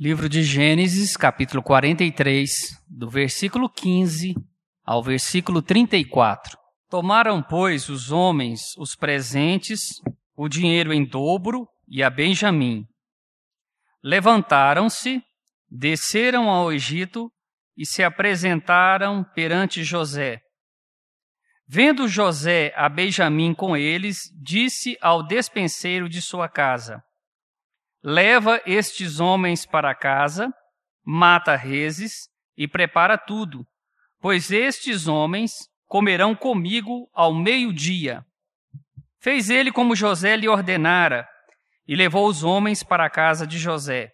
Livro 0.00 0.28
de 0.28 0.44
Gênesis, 0.44 1.16
capítulo 1.16 1.60
43, 1.60 2.48
do 2.88 3.10
versículo 3.10 3.68
15 3.68 4.32
ao 4.84 5.02
versículo 5.02 5.60
34. 5.60 6.56
Tomaram, 6.88 7.42
pois, 7.42 7.88
os 7.88 8.12
homens 8.12 8.60
os 8.78 8.94
presentes, 8.94 9.80
o 10.36 10.48
dinheiro 10.48 10.92
em 10.92 11.04
dobro 11.04 11.66
e 11.88 12.00
a 12.00 12.08
Benjamim. 12.08 12.84
Levantaram-se, 14.00 15.20
desceram 15.68 16.48
ao 16.48 16.72
Egito 16.72 17.28
e 17.76 17.84
se 17.84 18.04
apresentaram 18.04 19.24
perante 19.34 19.82
José. 19.82 20.38
Vendo 21.66 22.06
José 22.06 22.72
a 22.76 22.88
Benjamim 22.88 23.52
com 23.52 23.76
eles, 23.76 24.18
disse 24.40 24.96
ao 25.00 25.26
despenseiro 25.26 26.08
de 26.08 26.22
sua 26.22 26.48
casa: 26.48 27.02
Leva 28.02 28.62
estes 28.64 29.18
homens 29.18 29.66
para 29.66 29.92
casa, 29.92 30.54
mata 31.04 31.56
reses 31.56 32.28
e 32.56 32.68
prepara 32.68 33.18
tudo, 33.18 33.66
pois 34.20 34.52
estes 34.52 35.08
homens 35.08 35.68
comerão 35.84 36.32
comigo 36.32 37.10
ao 37.12 37.34
meio-dia. 37.34 38.24
Fez 39.20 39.50
ele 39.50 39.72
como 39.72 39.96
José 39.96 40.36
lhe 40.36 40.48
ordenara, 40.48 41.28
e 41.88 41.96
levou 41.96 42.28
os 42.28 42.44
homens 42.44 42.84
para 42.84 43.04
a 43.04 43.10
casa 43.10 43.44
de 43.44 43.58
José. 43.58 44.12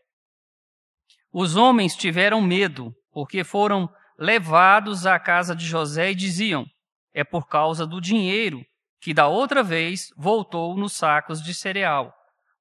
Os 1.30 1.54
homens 1.54 1.94
tiveram 1.94 2.40
medo, 2.40 2.90
porque 3.12 3.44
foram 3.44 3.92
levados 4.18 5.04
à 5.04 5.18
casa 5.18 5.54
de 5.54 5.66
José 5.66 6.12
e 6.12 6.14
diziam: 6.14 6.64
É 7.12 7.22
por 7.22 7.46
causa 7.48 7.86
do 7.86 8.00
dinheiro 8.00 8.64
que 8.98 9.12
da 9.12 9.26
outra 9.26 9.62
vez 9.62 10.08
voltou 10.16 10.74
nos 10.74 10.94
sacos 10.94 11.42
de 11.42 11.52
cereal 11.52 12.14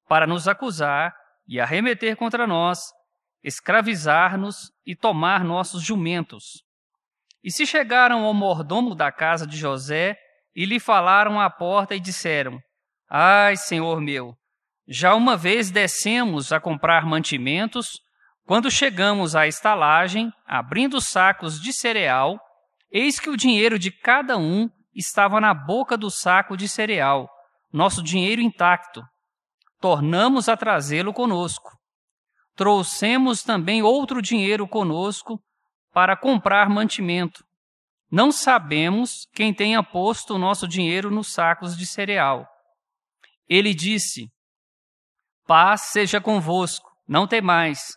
para 0.08 0.26
nos 0.26 0.46
acusar 0.46 1.14
e 1.46 1.60
arremeter 1.60 2.16
contra 2.16 2.46
nós, 2.46 2.80
escravizar-nos 3.42 4.70
e 4.86 4.94
tomar 4.96 5.44
nossos 5.44 5.82
jumentos. 5.82 6.62
E 7.42 7.50
se 7.50 7.66
chegaram 7.66 8.24
ao 8.24 8.32
mordomo 8.32 8.94
da 8.94 9.12
casa 9.12 9.46
de 9.46 9.56
José 9.56 10.16
e 10.54 10.64
lhe 10.64 10.80
falaram 10.80 11.38
à 11.40 11.50
porta 11.50 11.94
e 11.94 12.00
disseram: 12.00 12.58
Ai, 13.08 13.56
senhor 13.56 14.00
meu, 14.00 14.34
já 14.88 15.14
uma 15.14 15.36
vez 15.36 15.70
descemos 15.70 16.52
a 16.52 16.60
comprar 16.60 17.04
mantimentos, 17.04 18.00
quando 18.46 18.70
chegamos 18.70 19.34
à 19.36 19.46
estalagem, 19.46 20.32
abrindo 20.46 21.00
sacos 21.00 21.60
de 21.60 21.72
cereal, 21.72 22.38
eis 22.90 23.18
que 23.18 23.30
o 23.30 23.36
dinheiro 23.36 23.78
de 23.78 23.90
cada 23.90 24.38
um 24.38 24.68
estava 24.94 25.40
na 25.40 25.52
boca 25.52 25.96
do 25.96 26.10
saco 26.10 26.56
de 26.56 26.68
cereal, 26.68 27.28
nosso 27.72 28.02
dinheiro 28.02 28.40
intacto 28.40 29.02
tornamos 29.84 30.48
a 30.48 30.56
trazê-lo 30.56 31.12
conosco. 31.12 31.70
Trouxemos 32.56 33.42
também 33.42 33.82
outro 33.82 34.22
dinheiro 34.22 34.66
conosco 34.66 35.38
para 35.92 36.16
comprar 36.16 36.70
mantimento. 36.70 37.44
Não 38.10 38.32
sabemos 38.32 39.28
quem 39.34 39.52
tenha 39.52 39.82
posto 39.82 40.36
o 40.36 40.38
nosso 40.38 40.66
dinheiro 40.66 41.10
nos 41.10 41.34
sacos 41.34 41.76
de 41.76 41.84
cereal. 41.84 42.48
Ele 43.46 43.74
disse: 43.74 44.32
Paz 45.46 45.82
seja 45.92 46.18
convosco, 46.18 46.90
não 47.06 47.26
temais. 47.26 47.92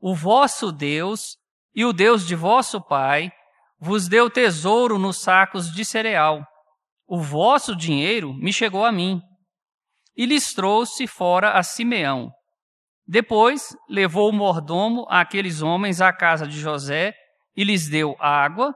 O 0.00 0.14
vosso 0.14 0.70
Deus 0.70 1.36
e 1.74 1.84
o 1.84 1.92
Deus 1.92 2.24
de 2.24 2.36
vosso 2.36 2.80
Pai 2.80 3.32
vos 3.80 4.06
deu 4.06 4.30
tesouro 4.30 4.96
nos 4.96 5.20
sacos 5.20 5.72
de 5.72 5.84
cereal. 5.84 6.46
O 7.04 7.20
vosso 7.20 7.74
dinheiro 7.74 8.32
me 8.32 8.52
chegou 8.52 8.84
a 8.84 8.92
mim 8.92 9.20
e 10.16 10.26
lhes 10.26 10.52
trouxe 10.52 11.06
fora 11.06 11.52
a 11.52 11.62
Simeão. 11.62 12.30
Depois 13.06 13.76
levou 13.88 14.30
o 14.30 14.32
mordomo 14.32 15.06
àqueles 15.08 15.62
homens 15.62 16.00
à 16.00 16.12
casa 16.12 16.46
de 16.46 16.58
José 16.58 17.14
e 17.56 17.64
lhes 17.64 17.88
deu 17.88 18.16
água, 18.18 18.74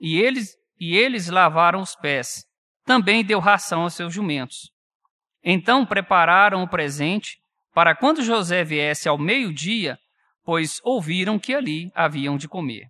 e 0.00 0.18
eles, 0.18 0.54
e 0.78 0.96
eles 0.96 1.28
lavaram 1.28 1.80
os 1.80 1.94
pés. 1.94 2.44
Também 2.84 3.24
deu 3.24 3.38
ração 3.38 3.82
aos 3.82 3.94
seus 3.94 4.12
jumentos. 4.12 4.70
Então 5.42 5.86
prepararam 5.86 6.62
o 6.62 6.68
presente 6.68 7.38
para 7.74 7.94
quando 7.94 8.22
José 8.22 8.64
viesse 8.64 9.08
ao 9.08 9.18
meio-dia, 9.18 9.98
pois 10.44 10.80
ouviram 10.82 11.38
que 11.38 11.54
ali 11.54 11.90
haviam 11.94 12.36
de 12.36 12.48
comer. 12.48 12.86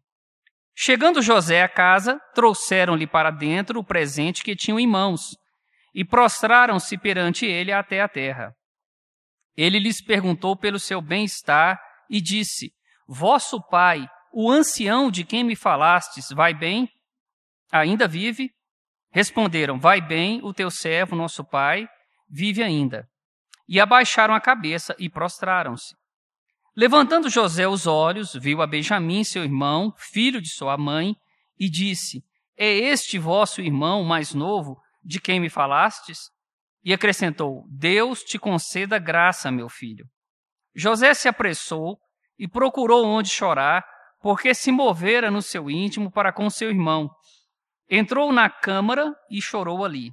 Chegando 0.74 1.22
José 1.22 1.62
à 1.62 1.68
casa, 1.68 2.20
trouxeram-lhe 2.34 3.06
para 3.06 3.30
dentro 3.30 3.80
o 3.80 3.84
presente 3.84 4.44
que 4.44 4.54
tinham 4.54 4.78
em 4.78 4.86
mãos, 4.86 5.36
e 5.96 6.04
prostraram-se 6.04 6.98
perante 6.98 7.46
ele 7.46 7.72
até 7.72 8.02
a 8.02 8.08
terra. 8.08 8.54
Ele 9.56 9.78
lhes 9.78 10.04
perguntou 10.04 10.54
pelo 10.54 10.78
seu 10.78 11.00
bem-estar 11.00 11.80
e 12.10 12.20
disse: 12.20 12.70
Vosso 13.08 13.66
pai, 13.70 14.06
o 14.30 14.50
ancião 14.50 15.10
de 15.10 15.24
quem 15.24 15.42
me 15.42 15.56
falastes, 15.56 16.28
vai 16.28 16.52
bem? 16.52 16.86
Ainda 17.72 18.06
vive? 18.06 18.50
Responderam: 19.10 19.78
Vai 19.78 20.02
bem, 20.02 20.38
o 20.44 20.52
teu 20.52 20.70
servo, 20.70 21.16
nosso 21.16 21.42
pai, 21.42 21.88
vive 22.28 22.62
ainda. 22.62 23.08
E 23.66 23.80
abaixaram 23.80 24.34
a 24.34 24.40
cabeça 24.40 24.94
e 24.98 25.08
prostraram-se. 25.08 25.96
Levantando 26.76 27.30
José 27.30 27.66
os 27.66 27.86
olhos, 27.86 28.34
viu 28.34 28.60
a 28.60 28.66
Benjamim, 28.66 29.24
seu 29.24 29.42
irmão, 29.42 29.94
filho 29.96 30.42
de 30.42 30.50
sua 30.50 30.76
mãe, 30.76 31.16
e 31.58 31.70
disse: 31.70 32.22
É 32.54 32.68
este 32.68 33.18
vosso 33.18 33.62
irmão 33.62 34.04
mais 34.04 34.34
novo, 34.34 34.78
de 35.06 35.20
quem 35.20 35.38
me 35.38 35.48
falastes? 35.48 36.30
E 36.82 36.92
acrescentou: 36.92 37.64
Deus 37.68 38.22
te 38.22 38.38
conceda 38.38 38.98
graça, 38.98 39.50
meu 39.50 39.68
filho. 39.68 40.06
José 40.74 41.14
se 41.14 41.28
apressou 41.28 41.98
e 42.38 42.46
procurou 42.46 43.06
onde 43.06 43.28
chorar, 43.28 43.84
porque 44.20 44.52
se 44.52 44.70
movera 44.72 45.30
no 45.30 45.40
seu 45.40 45.70
íntimo 45.70 46.10
para 46.10 46.32
com 46.32 46.50
seu 46.50 46.68
irmão. 46.68 47.08
Entrou 47.88 48.32
na 48.32 48.50
câmara 48.50 49.14
e 49.30 49.40
chorou 49.40 49.84
ali. 49.84 50.12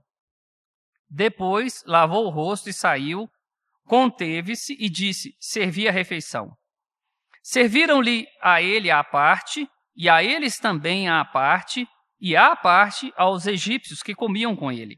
Depois 1.10 1.84
lavou 1.86 2.26
o 2.26 2.30
rosto 2.30 2.70
e 2.70 2.74
saiu, 2.74 3.28
conteve-se 3.86 4.76
e 4.80 4.90
disse: 4.90 5.36
Servi 5.40 5.88
a 5.88 5.92
refeição. 5.92 6.56
Serviram-lhe 7.42 8.26
a 8.42 8.62
ele 8.62 8.90
à 8.90 9.04
parte, 9.04 9.68
e 9.96 10.08
a 10.08 10.24
eles 10.24 10.58
também 10.58 11.10
à 11.10 11.24
parte, 11.26 11.88
e 12.24 12.38
à 12.38 12.56
parte 12.56 13.12
aos 13.18 13.46
egípcios 13.48 14.02
que 14.02 14.16
comiam 14.16 14.56
com 14.56 14.72
ele, 14.72 14.98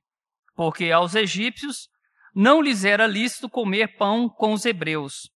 porque 0.56 0.92
aos 0.92 1.16
egípcios 1.16 1.90
não 2.36 2.62
lhes 2.62 2.86
era 2.86 3.08
lícito 3.08 3.50
comer 3.50 3.98
pão 3.98 4.30
com 4.30 4.54
os 4.54 4.64
hebreus, 4.64 5.32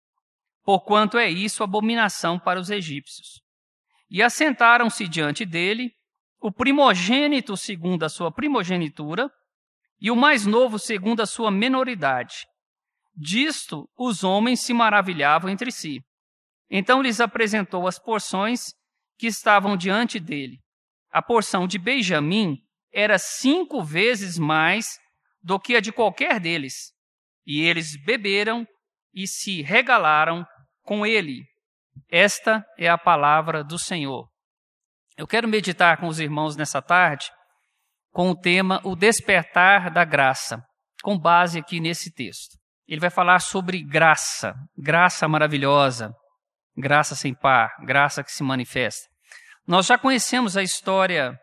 porquanto 0.66 1.18
é 1.18 1.30
isso 1.30 1.64
abominação 1.64 2.38
para 2.38 2.60
os 2.60 2.70
egípcios. 2.70 3.42
E 4.10 4.22
assentaram-se 4.22 5.08
diante 5.08 5.46
dele 5.46 5.94
o 6.42 6.52
primogênito 6.52 7.56
segundo 7.56 8.04
a 8.04 8.10
sua 8.10 8.34
primogenitura 8.34 9.32
e 9.98 10.12
o 10.12 10.16
mais 10.16 10.46
novo 10.46 10.78
segundo 10.78 11.22
a 11.22 11.26
sua 11.26 11.50
menoridade. 11.50 12.46
Disto 13.16 13.90
os 13.98 14.26
homens 14.26 14.60
se 14.60 14.74
maravilhavam 14.74 15.50
entre 15.50 15.72
si. 15.72 16.02
Então 16.70 17.02
lhes 17.02 17.22
apresentou 17.22 17.88
as 17.88 17.98
porções 17.98 18.74
que 19.18 19.28
estavam 19.28 19.78
diante 19.78 20.20
dele 20.20 20.60
a 21.18 21.22
porção 21.24 21.66
de 21.66 21.80
Benjamim 21.80 22.60
era 22.94 23.18
cinco 23.18 23.84
vezes 23.84 24.38
mais 24.38 25.00
do 25.42 25.60
que 25.60 25.76
a 25.76 25.80
de 25.80 25.92
qualquer 25.92 26.40
deles. 26.40 26.92
E 27.44 27.60
eles 27.62 27.96
beberam 28.06 28.68
e 29.12 29.28
se 29.28 29.64
regalaram 29.64 30.46
com 30.84 31.08
ele. 31.08 31.44
Esta 32.08 32.64
é 32.78 32.88
a 32.88 33.00
palavra 33.00 33.64
do 33.64 33.80
Senhor. 33.80 34.30
Eu 35.18 35.26
quero 35.26 35.48
meditar 35.48 35.98
com 35.98 36.08
os 36.08 36.20
irmãos 36.20 36.56
nessa 36.56 36.84
tarde 36.84 37.26
com 38.12 38.30
o 38.30 38.40
tema 38.40 38.80
O 38.84 38.96
Despertar 38.96 39.92
da 39.92 40.06
Graça, 40.06 40.64
com 41.02 41.18
base 41.18 41.58
aqui 41.58 41.80
nesse 41.80 42.14
texto. 42.14 42.56
Ele 42.88 43.02
vai 43.02 43.10
falar 43.10 43.40
sobre 43.40 43.84
graça, 43.84 44.54
graça 44.78 45.28
maravilhosa, 45.28 46.14
graça 46.78 47.16
sem 47.16 47.34
par, 47.34 47.76
graça 47.84 48.24
que 48.24 48.32
se 48.32 48.44
manifesta. 48.44 49.17
Nós 49.68 49.86
já 49.86 49.98
conhecemos 49.98 50.56
a 50.56 50.64
história 50.64 51.38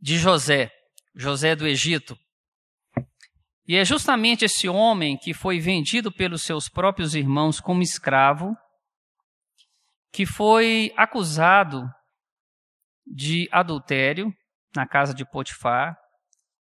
de 0.00 0.18
José, 0.18 0.68
José 1.14 1.54
do 1.54 1.64
Egito. 1.64 2.18
E 3.64 3.76
é 3.76 3.84
justamente 3.84 4.44
esse 4.44 4.68
homem 4.68 5.16
que 5.16 5.32
foi 5.32 5.60
vendido 5.60 6.10
pelos 6.10 6.42
seus 6.42 6.68
próprios 6.68 7.14
irmãos 7.14 7.60
como 7.60 7.82
escravo, 7.82 8.52
que 10.12 10.26
foi 10.26 10.92
acusado 10.96 11.88
de 13.06 13.48
adultério 13.52 14.34
na 14.74 14.84
casa 14.84 15.14
de 15.14 15.24
Potifar, 15.24 15.96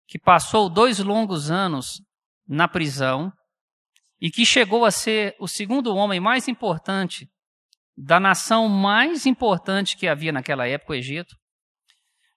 que 0.06 0.20
passou 0.20 0.70
dois 0.70 1.00
longos 1.00 1.50
anos 1.50 2.02
na 2.46 2.68
prisão 2.68 3.32
e 4.20 4.30
que 4.30 4.46
chegou 4.46 4.84
a 4.84 4.92
ser 4.92 5.34
o 5.40 5.48
segundo 5.48 5.96
homem 5.96 6.20
mais 6.20 6.50
importante 6.50 7.26
da 7.98 8.20
nação 8.20 8.68
mais 8.68 9.26
importante 9.26 9.96
que 9.98 10.08
havia 10.08 10.32
naquela 10.32 10.68
época, 10.68 10.94
o 10.94 10.96
Egito. 10.96 11.36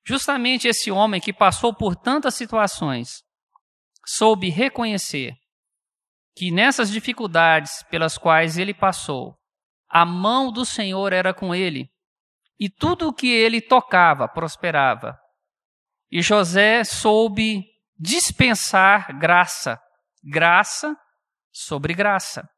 Justamente 0.04 0.68
esse 0.68 0.90
homem 0.90 1.20
que 1.20 1.32
passou 1.32 1.74
por 1.74 1.96
tantas 1.96 2.34
situações 2.34 3.22
soube 4.06 4.48
reconhecer 4.48 5.34
que 6.34 6.50
nessas 6.50 6.90
dificuldades 6.90 7.82
pelas 7.90 8.16
quais 8.16 8.56
ele 8.56 8.72
passou, 8.72 9.36
a 9.88 10.06
mão 10.06 10.52
do 10.52 10.64
Senhor 10.64 11.12
era 11.12 11.34
com 11.34 11.54
ele, 11.54 11.90
e 12.58 12.70
tudo 12.70 13.08
o 13.08 13.12
que 13.12 13.28
ele 13.28 13.60
tocava 13.60 14.28
prosperava. 14.28 15.18
E 16.10 16.22
José 16.22 16.84
soube 16.84 17.64
dispensar 17.98 19.18
graça, 19.18 19.80
graça 20.22 20.96
sobre 21.52 21.92
graça. 21.92 22.48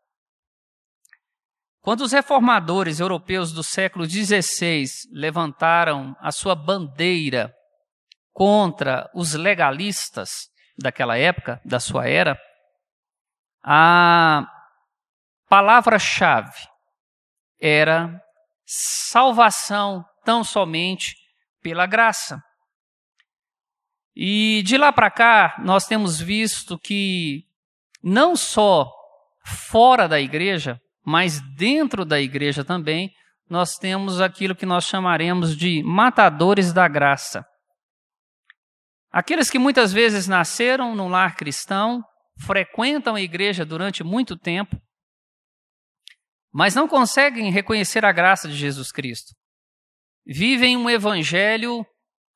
Quando 1.91 2.03
os 2.03 2.13
reformadores 2.13 3.01
europeus 3.01 3.51
do 3.51 3.65
século 3.65 4.09
XVI 4.09 4.85
levantaram 5.11 6.17
a 6.21 6.31
sua 6.31 6.55
bandeira 6.55 7.53
contra 8.33 9.11
os 9.13 9.35
legalistas 9.35 10.49
daquela 10.79 11.19
época, 11.19 11.61
da 11.65 11.81
sua 11.81 12.07
era, 12.09 12.41
a 13.61 14.47
palavra-chave 15.49 16.61
era 17.61 18.23
salvação 18.65 20.05
tão 20.25 20.45
somente 20.45 21.17
pela 21.61 21.87
graça. 21.87 22.41
E 24.15 24.63
de 24.65 24.79
lá 24.79 24.93
para 24.93 25.11
cá, 25.11 25.57
nós 25.59 25.89
temos 25.89 26.21
visto 26.21 26.79
que 26.79 27.45
não 28.01 28.37
só 28.37 28.89
fora 29.45 30.07
da 30.07 30.21
igreja, 30.21 30.81
mas 31.05 31.41
dentro 31.57 32.05
da 32.05 32.21
igreja 32.21 32.65
também, 32.65 33.11
nós 33.49 33.77
temos 33.77 34.21
aquilo 34.21 34.55
que 34.55 34.67
nós 34.67 34.85
chamaremos 34.85 35.57
de 35.57 35.83
matadores 35.83 36.73
da 36.73 36.87
graça. 36.87 37.45
Aqueles 39.11 39.51
que 39.51 39.59
muitas 39.59 39.93
vezes 39.93 40.29
nasceram 40.29 40.95
num 40.95 41.09
lar 41.09 41.35
cristão, 41.35 42.01
frequentam 42.39 43.17
a 43.17 43.21
igreja 43.21 43.65
durante 43.65 44.05
muito 44.05 44.37
tempo, 44.37 44.77
mas 46.53 46.75
não 46.75 46.87
conseguem 46.87 47.51
reconhecer 47.51 48.05
a 48.05 48.13
graça 48.13 48.49
de 48.49 48.55
Jesus 48.55 48.93
Cristo. 48.93 49.35
Vivem 50.25 50.77
um 50.77 50.89
evangelho 50.89 51.85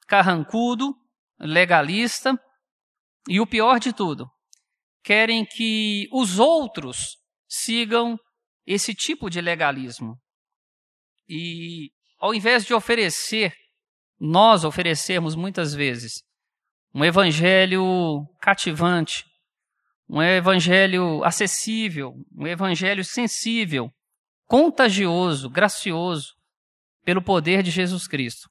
carrancudo, 0.06 0.94
legalista, 1.38 2.38
e 3.28 3.40
o 3.40 3.46
pior 3.46 3.78
de 3.78 3.92
tudo, 3.92 4.28
querem 5.02 5.44
que 5.44 6.08
os 6.12 6.38
outros 6.38 7.16
sigam 7.48 8.18
esse 8.66 8.94
tipo 8.94 9.28
de 9.28 9.40
legalismo. 9.40 10.18
E 11.28 11.90
ao 12.18 12.34
invés 12.34 12.64
de 12.64 12.74
oferecer, 12.74 13.54
nós 14.18 14.64
oferecermos 14.64 15.34
muitas 15.34 15.74
vezes 15.74 16.22
um 16.94 17.04
evangelho 17.04 18.24
cativante, 18.40 19.24
um 20.08 20.22
evangelho 20.22 21.24
acessível, 21.24 22.14
um 22.36 22.46
evangelho 22.46 23.04
sensível, 23.04 23.90
contagioso, 24.46 25.50
gracioso, 25.50 26.34
pelo 27.04 27.22
poder 27.22 27.62
de 27.62 27.70
Jesus 27.70 28.06
Cristo. 28.06 28.48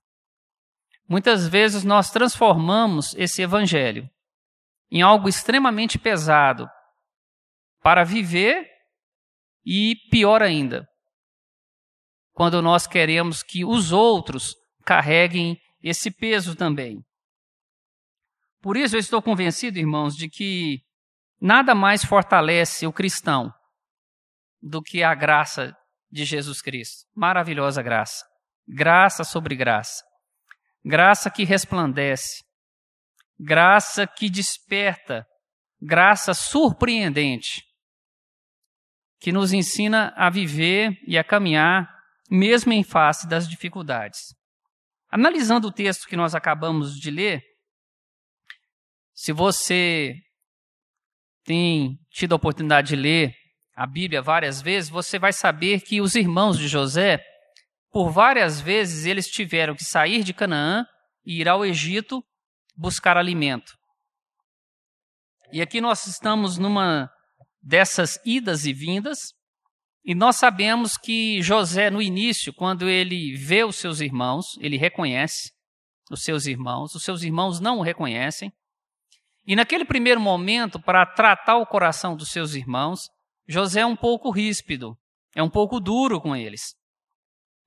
Muitas 1.07 1.47
vezes 1.47 1.83
nós 1.83 2.11
transformamos 2.11 3.13
esse 3.15 3.41
evangelho 3.41 4.09
em 4.91 5.01
algo 5.01 5.27
extremamente 5.27 5.97
pesado 5.97 6.67
para 7.81 8.03
viver 8.03 8.72
e 9.65 9.95
pior 10.09 10.41
ainda, 10.41 10.87
quando 12.33 12.61
nós 12.61 12.85
queremos 12.85 13.41
que 13.41 13.63
os 13.63 13.91
outros 13.91 14.55
carreguem 14.85 15.57
esse 15.81 16.11
peso 16.11 16.55
também. 16.55 17.03
Por 18.61 18.77
isso 18.77 18.95
eu 18.95 18.99
estou 18.99 19.21
convencido, 19.21 19.77
irmãos, 19.77 20.15
de 20.15 20.29
que 20.29 20.81
nada 21.39 21.75
mais 21.75 22.03
fortalece 22.03 22.87
o 22.87 22.93
cristão 22.93 23.53
do 24.61 24.81
que 24.81 25.03
a 25.03 25.13
graça 25.13 25.75
de 26.09 26.23
Jesus 26.23 26.61
Cristo. 26.61 27.05
Maravilhosa 27.15 27.81
graça. 27.81 28.25
Graça 28.67 29.23
sobre 29.23 29.55
graça. 29.55 30.03
Graça 30.85 31.29
que 31.29 31.43
resplandece. 31.43 32.43
Graça 33.37 34.07
que 34.07 34.29
desperta. 34.29 35.25
Graça 35.81 36.33
surpreendente 36.33 37.61
que 39.23 39.31
nos 39.31 39.53
ensina 39.53 40.13
a 40.17 40.29
viver 40.29 40.99
e 41.07 41.17
a 41.17 41.23
caminhar, 41.23 41.89
mesmo 42.29 42.73
em 42.73 42.83
face 42.83 43.25
das 43.25 43.47
dificuldades. 43.47 44.19
Analisando 45.09 45.69
o 45.69 45.71
texto 45.71 46.09
que 46.09 46.17
nós 46.17 46.35
acabamos 46.35 46.95
de 46.95 47.09
ler, 47.09 47.41
se 49.13 49.31
você 49.31 50.13
tem 51.45 51.97
tido 52.11 52.33
a 52.33 52.35
oportunidade 52.35 52.89
de 52.89 52.95
ler 52.97 53.33
a 53.73 53.87
Bíblia 53.87 54.21
várias 54.21 54.61
vezes, 54.61 54.89
você 54.89 55.17
vai 55.17 55.31
saber 55.31 55.79
que 55.79 56.01
os 56.01 56.15
irmãos 56.15 56.59
de 56.59 56.67
José, 56.67 57.23
por 57.93 58.11
várias 58.11 58.59
vezes, 58.59 59.05
eles 59.05 59.27
tiveram 59.27 59.73
que 59.73 59.85
sair 59.85 60.21
de 60.25 60.33
Canaã 60.33 60.85
e 61.25 61.39
ir 61.39 61.47
ao 61.47 61.65
Egito 61.65 62.21
buscar 62.75 63.15
alimento. 63.15 63.71
E 65.49 65.61
aqui 65.61 65.79
nós 65.79 66.07
estamos 66.07 66.57
numa 66.57 67.09
dessas 67.63 68.19
idas 68.25 68.65
e 68.65 68.73
vindas. 68.73 69.33
E 70.03 70.13
nós 70.13 70.35
sabemos 70.35 70.97
que 70.97 71.41
José, 71.41 71.89
no 71.89 72.01
início, 72.01 72.53
quando 72.53 72.89
ele 72.89 73.35
vê 73.37 73.63
os 73.63 73.77
seus 73.77 74.01
irmãos, 74.01 74.57
ele 74.59 74.77
reconhece 74.77 75.53
os 76.11 76.23
seus 76.23 76.45
irmãos, 76.45 76.93
os 76.93 77.03
seus 77.03 77.23
irmãos 77.23 77.61
não 77.61 77.79
o 77.79 77.81
reconhecem. 77.81 78.51
E 79.47 79.55
naquele 79.55 79.85
primeiro 79.85 80.19
momento, 80.19 80.79
para 80.79 81.05
tratar 81.05 81.55
o 81.57 81.65
coração 81.65 82.15
dos 82.15 82.29
seus 82.29 82.53
irmãos, 82.53 83.09
José 83.47 83.81
é 83.81 83.85
um 83.85 83.95
pouco 83.95 84.29
ríspido, 84.29 84.97
é 85.35 85.41
um 85.41 85.49
pouco 85.49 85.79
duro 85.79 86.19
com 86.21 86.35
eles. 86.35 86.75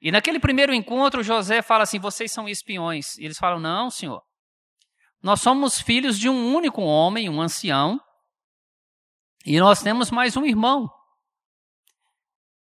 E 0.01 0.11
naquele 0.11 0.39
primeiro 0.39 0.75
encontro, 0.75 1.23
José 1.23 1.63
fala 1.63 1.85
assim: 1.85 1.99
vocês 1.99 2.33
são 2.33 2.49
espiões. 2.49 3.17
E 3.19 3.25
eles 3.25 3.39
falam: 3.39 3.59
não, 3.59 3.91
senhor. 3.91 4.23
Nós 5.23 5.41
somos 5.41 5.81
filhos 5.81 6.19
de 6.19 6.29
um 6.29 6.55
único 6.55 6.83
homem, 6.83 7.29
um 7.29 7.41
ancião, 7.41 7.99
e 9.47 9.61
nós 9.61 9.81
temos 9.81 10.11
mais 10.11 10.37
um 10.37 10.45
irmão. 10.45 10.91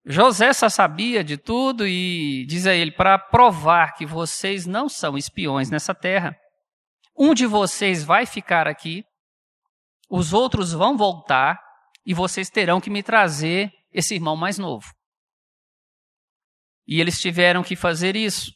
José 0.04 0.52
só 0.52 0.68
sabia 0.68 1.24
de 1.24 1.38
tudo 1.38 1.88
e 1.88 2.44
diz 2.48 2.66
a 2.66 2.74
ele: 2.74 2.92
para 2.92 3.20
provar 3.20 3.94
que 3.94 4.04
vocês 4.04 4.66
não 4.66 4.90
são 4.90 5.16
espiões 5.16 5.70
nessa 5.70 5.94
terra, 5.94 6.36
um 7.16 7.36
de 7.36 7.46
vocês 7.46 8.04
vai 8.04 8.26
ficar 8.26 8.68
aqui, 8.68 9.04
os 10.10 10.34
outros 10.34 10.74
vão 10.74 10.98
voltar 10.98 11.62
e 12.04 12.16
vocês 12.16 12.50
terão 12.50 12.82
que 12.82 12.90
me 12.90 13.04
trazer 13.04 13.72
esse 13.94 14.16
irmão 14.16 14.36
mais 14.36 14.58
novo. 14.58 14.92
E 16.88 17.00
eles 17.00 17.22
tiveram 17.22 17.62
que 17.62 17.76
fazer 17.76 18.16
isso. 18.16 18.52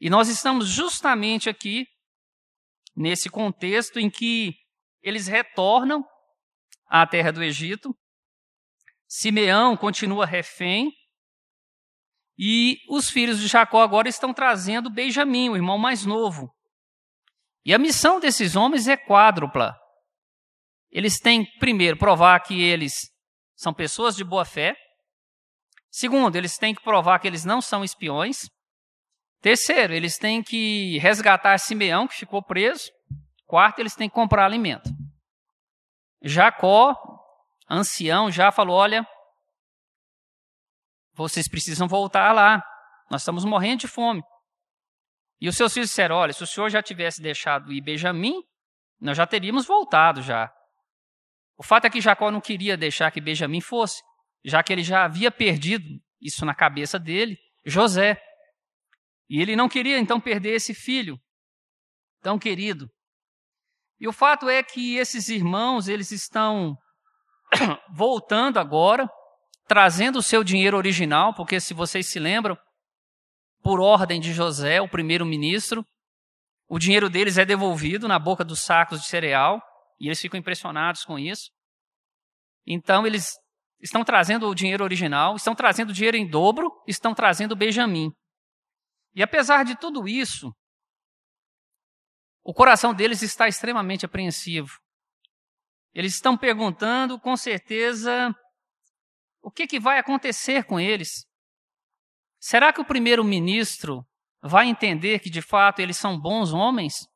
E 0.00 0.10
nós 0.10 0.28
estamos 0.28 0.68
justamente 0.68 1.48
aqui, 1.48 1.86
nesse 2.96 3.30
contexto 3.30 4.00
em 4.00 4.10
que 4.10 4.56
eles 5.00 5.28
retornam 5.28 6.04
à 6.94 7.04
terra 7.04 7.32
do 7.32 7.42
Egito. 7.42 7.92
Simeão 9.08 9.76
continua 9.76 10.24
refém. 10.24 10.92
E 12.38 12.78
os 12.88 13.10
filhos 13.10 13.40
de 13.40 13.48
Jacó 13.48 13.82
agora 13.82 14.08
estão 14.08 14.32
trazendo 14.32 14.88
Benjamim, 14.88 15.48
o 15.48 15.56
irmão 15.56 15.76
mais 15.76 16.06
novo. 16.06 16.54
E 17.64 17.74
a 17.74 17.78
missão 17.78 18.20
desses 18.20 18.54
homens 18.54 18.86
é 18.86 18.96
quádrupla. 18.96 19.76
Eles 20.88 21.18
têm, 21.18 21.44
primeiro, 21.58 21.98
provar 21.98 22.38
que 22.40 22.62
eles 22.62 22.94
são 23.56 23.74
pessoas 23.74 24.14
de 24.14 24.22
boa 24.22 24.44
fé. 24.44 24.76
Segundo, 25.90 26.36
eles 26.36 26.56
têm 26.56 26.74
que 26.74 26.82
provar 26.82 27.18
que 27.18 27.26
eles 27.26 27.44
não 27.44 27.60
são 27.60 27.82
espiões. 27.82 28.48
Terceiro, 29.40 29.92
eles 29.92 30.16
têm 30.16 30.44
que 30.44 30.98
resgatar 30.98 31.58
Simeão, 31.58 32.06
que 32.06 32.14
ficou 32.14 32.40
preso. 32.40 32.84
Quarto, 33.46 33.80
eles 33.80 33.96
têm 33.96 34.08
que 34.08 34.14
comprar 34.14 34.44
alimento. 34.44 34.93
Jacó, 36.24 36.96
ancião, 37.68 38.30
já 38.30 38.50
falou: 38.50 38.76
olha, 38.76 39.06
vocês 41.12 41.46
precisam 41.48 41.86
voltar 41.86 42.32
lá, 42.32 42.64
nós 43.10 43.20
estamos 43.20 43.44
morrendo 43.44 43.80
de 43.80 43.88
fome. 43.88 44.22
E 45.38 45.48
os 45.48 45.56
seus 45.56 45.72
filhos 45.74 45.90
disseram: 45.90 46.16
olha, 46.16 46.32
se 46.32 46.42
o 46.42 46.46
senhor 46.46 46.70
já 46.70 46.82
tivesse 46.82 47.20
deixado 47.20 47.70
ir 47.70 47.82
Benjamim, 47.82 48.42
nós 48.98 49.16
já 49.16 49.26
teríamos 49.26 49.66
voltado 49.66 50.22
já. 50.22 50.50
O 51.58 51.62
fato 51.62 51.84
é 51.84 51.90
que 51.90 52.00
Jacó 52.00 52.30
não 52.30 52.40
queria 52.40 52.76
deixar 52.76 53.10
que 53.10 53.20
Benjamim 53.20 53.60
fosse, 53.60 54.02
já 54.42 54.62
que 54.62 54.72
ele 54.72 54.82
já 54.82 55.04
havia 55.04 55.30
perdido 55.30 55.84
isso 56.20 56.46
na 56.46 56.54
cabeça 56.54 56.98
dele, 56.98 57.36
José. 57.66 58.20
E 59.28 59.40
ele 59.40 59.54
não 59.54 59.68
queria 59.68 59.98
então 59.98 60.20
perder 60.20 60.54
esse 60.54 60.74
filho 60.74 61.20
tão 62.22 62.38
querido. 62.38 62.88
E 64.00 64.08
o 64.08 64.12
fato 64.12 64.48
é 64.48 64.62
que 64.62 64.96
esses 64.96 65.28
irmãos, 65.28 65.88
eles 65.88 66.10
estão 66.10 66.76
voltando 67.94 68.58
agora, 68.58 69.08
trazendo 69.66 70.18
o 70.18 70.22
seu 70.22 70.44
dinheiro 70.44 70.76
original, 70.76 71.34
porque 71.34 71.60
se 71.60 71.72
vocês 71.72 72.06
se 72.08 72.18
lembram, 72.18 72.56
por 73.62 73.80
ordem 73.80 74.20
de 74.20 74.32
José, 74.32 74.80
o 74.80 74.88
primeiro-ministro, 74.88 75.84
o 76.68 76.78
dinheiro 76.78 77.08
deles 77.08 77.38
é 77.38 77.44
devolvido 77.44 78.06
na 78.06 78.18
boca 78.18 78.44
dos 78.44 78.60
sacos 78.60 79.00
de 79.00 79.06
cereal, 79.06 79.62
e 79.98 80.06
eles 80.06 80.20
ficam 80.20 80.38
impressionados 80.38 81.04
com 81.04 81.18
isso. 81.18 81.50
Então 82.66 83.06
eles 83.06 83.32
estão 83.80 84.02
trazendo 84.02 84.48
o 84.48 84.54
dinheiro 84.54 84.82
original, 84.82 85.36
estão 85.36 85.54
trazendo 85.54 85.90
o 85.90 85.92
dinheiro 85.92 86.16
em 86.16 86.28
dobro, 86.28 86.70
estão 86.86 87.14
trazendo 87.14 87.52
o 87.52 87.56
Benjamim. 87.56 88.10
E 89.14 89.22
apesar 89.22 89.64
de 89.64 89.78
tudo 89.78 90.08
isso, 90.08 90.52
o 92.44 92.52
coração 92.52 92.92
deles 92.92 93.22
está 93.22 93.48
extremamente 93.48 94.04
apreensivo. 94.04 94.78
Eles 95.94 96.14
estão 96.14 96.36
perguntando, 96.36 97.18
com 97.18 97.36
certeza, 97.36 98.34
o 99.40 99.50
que, 99.50 99.66
que 99.66 99.80
vai 99.80 99.98
acontecer 99.98 100.64
com 100.64 100.78
eles. 100.78 101.26
Será 102.38 102.72
que 102.72 102.80
o 102.80 102.84
primeiro-ministro 102.84 104.04
vai 104.42 104.66
entender 104.68 105.20
que 105.20 105.30
de 105.30 105.40
fato 105.40 105.80
eles 105.80 105.96
são 105.96 106.20
bons 106.20 106.52
homens? 106.52 107.08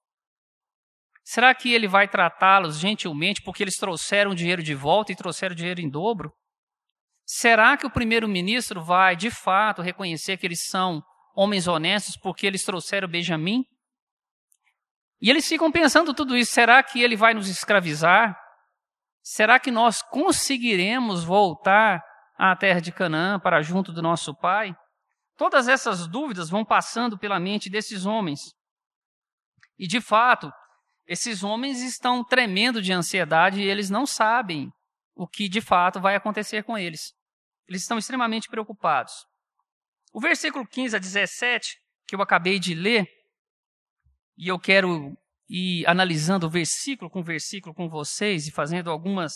Será 1.23 1.55
que 1.55 1.75
ele 1.75 1.87
vai 1.87 2.09
tratá-los 2.09 2.79
gentilmente 2.79 3.43
porque 3.43 3.63
eles 3.63 3.77
trouxeram 3.77 4.35
dinheiro 4.35 4.63
de 4.63 4.75
volta 4.75 5.13
e 5.13 5.17
trouxeram 5.17 5.55
dinheiro 5.55 5.83
em 5.83 5.91
dobro? 5.91 6.33
Será 7.27 7.77
que 7.77 7.87
o 7.87 7.91
primeiro-ministro 7.91 8.83
vai 8.83 9.15
de 9.15 9.31
fato 9.31 9.83
reconhecer 9.83 10.39
que 10.39 10.47
eles 10.47 10.67
são 10.67 11.03
homens 11.37 11.69
honestos 11.69 12.17
porque 12.17 12.47
eles 12.47 12.65
trouxeram 12.65 13.07
Benjamim? 13.07 13.67
E 15.21 15.31
eles 15.31 15.47
ficam 15.47 15.71
pensando 15.71 16.15
tudo 16.15 16.37
isso: 16.37 16.53
será 16.53 16.83
que 16.83 17.03
ele 17.03 17.17
vai 17.17 17.35
nos 17.35 17.49
escravizar? 17.49 18.39
Será 19.23 19.59
que 19.59 19.71
nós 19.71 20.03
conseguiremos 20.03 21.25
voltar 21.25 22.03
à 22.39 22.55
terra 22.57 22.81
de 22.81 22.93
Canaã 22.93 23.39
para 23.39 23.61
junto 23.63 23.93
do 23.93 24.01
nosso 24.01 24.35
pai? 24.35 24.75
Todas 25.37 25.69
essas 25.69 26.09
dúvidas 26.09 26.49
vão 26.49 26.65
passando 26.65 27.19
pela 27.19 27.39
mente 27.39 27.71
desses 27.71 28.07
homens. 28.07 28.41
E 29.79 29.87
de 29.87 30.01
fato, 30.01 30.51
esses 31.07 31.43
homens 31.43 31.81
estão 31.81 32.25
tremendo 32.25 32.83
de 32.83 32.93
ansiedade 32.93 33.61
e 33.61 33.69
eles 33.69 33.89
não 33.89 34.07
sabem 34.07 34.71
o 35.15 35.27
que 35.27 35.49
de 35.49 35.61
fato 35.61 36.01
vai 36.01 36.15
acontecer 36.15 36.63
com 36.65 36.77
eles. 36.77 37.13
Eles 37.69 37.83
estão 37.83 37.99
extremamente 37.99 38.49
preocupados. 38.49 39.13
O 40.13 40.21
versículo 40.21 40.67
15 40.67 40.97
a 40.97 40.99
17, 40.99 41.77
que 42.07 42.15
eu 42.15 42.23
acabei 42.23 42.59
de 42.59 42.75
ler, 42.75 43.07
e 44.39 44.47
eu 44.47 44.59
quero 44.59 45.13
ir 45.49 45.85
analisando 45.87 46.49
versículo 46.49 47.11
com 47.11 47.23
versículo 47.23 47.75
com 47.75 47.89
vocês 47.89 48.47
e 48.47 48.53
fazendo 48.53 48.89
algumas 48.91 49.33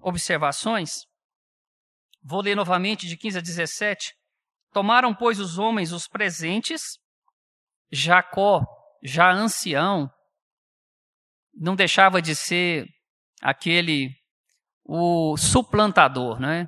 observações. 0.00 1.02
Vou 2.22 2.40
ler 2.40 2.54
novamente 2.54 3.06
de 3.06 3.18
15 3.18 3.38
a 3.38 3.42
17. 3.42 4.14
Tomaram, 4.72 5.14
pois, 5.14 5.38
os 5.38 5.58
homens 5.58 5.92
os 5.92 6.08
presentes, 6.08 6.80
Jacó, 7.92 8.64
já 9.02 9.30
ancião, 9.30 10.08
não 11.54 11.76
deixava 11.76 12.22
de 12.22 12.34
ser 12.34 12.86
aquele 13.42 14.10
o 14.82 15.36
suplantador, 15.36 16.40
né? 16.40 16.66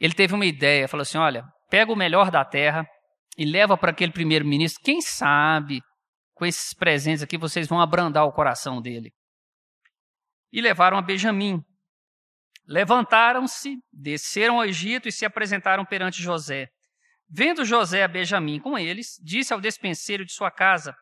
Ele 0.00 0.14
teve 0.14 0.34
uma 0.34 0.46
ideia, 0.46 0.88
falou 0.88 1.02
assim: 1.02 1.18
olha, 1.18 1.44
pega 1.68 1.92
o 1.92 1.96
melhor 1.96 2.30
da 2.30 2.44
terra 2.44 2.86
e 3.36 3.44
leva 3.44 3.76
para 3.76 3.90
aquele 3.90 4.12
primeiro-ministro. 4.12 4.82
Quem 4.82 5.00
sabe, 5.00 5.80
com 6.38 6.46
esses 6.46 6.72
presentes 6.72 7.22
aqui, 7.22 7.36
vocês 7.36 7.66
vão 7.66 7.80
abrandar 7.80 8.24
o 8.24 8.32
coração 8.32 8.80
dele. 8.80 9.12
E 10.52 10.60
levaram 10.60 10.96
a 10.96 11.02
Benjamim. 11.02 11.60
Levantaram-se, 12.64 13.76
desceram 13.92 14.58
ao 14.58 14.64
Egito 14.64 15.08
e 15.08 15.12
se 15.12 15.26
apresentaram 15.26 15.84
perante 15.84 16.22
José. 16.22 16.68
Vendo 17.28 17.64
José 17.64 18.04
a 18.04 18.08
Benjamim 18.08 18.60
com 18.60 18.78
eles, 18.78 19.20
disse 19.22 19.52
ao 19.52 19.60
despenseiro 19.60 20.24
de 20.24 20.32
sua 20.32 20.50
casa: 20.50 20.94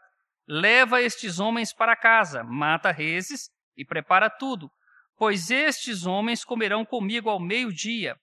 Leva 0.48 1.02
estes 1.02 1.38
homens 1.38 1.72
para 1.72 1.94
casa, 1.94 2.42
mata 2.42 2.90
reses 2.90 3.50
e 3.76 3.84
prepara 3.84 4.30
tudo, 4.30 4.70
pois 5.16 5.50
estes 5.50 6.06
homens 6.06 6.44
comerão 6.44 6.84
comigo 6.84 7.28
ao 7.28 7.38
meio-dia. 7.38 8.16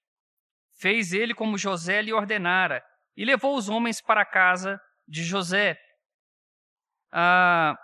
Fez 0.79 1.13
ele 1.13 1.33
como 1.33 1.57
José 1.57 2.01
lhe 2.01 2.11
ordenara, 2.11 2.83
e 3.15 3.23
levou 3.23 3.55
os 3.55 3.69
homens 3.69 4.01
para 4.01 4.21
a 4.21 4.25
casa 4.25 4.79
de 5.07 5.23
José. 5.23 5.77
Ah, 7.15 7.75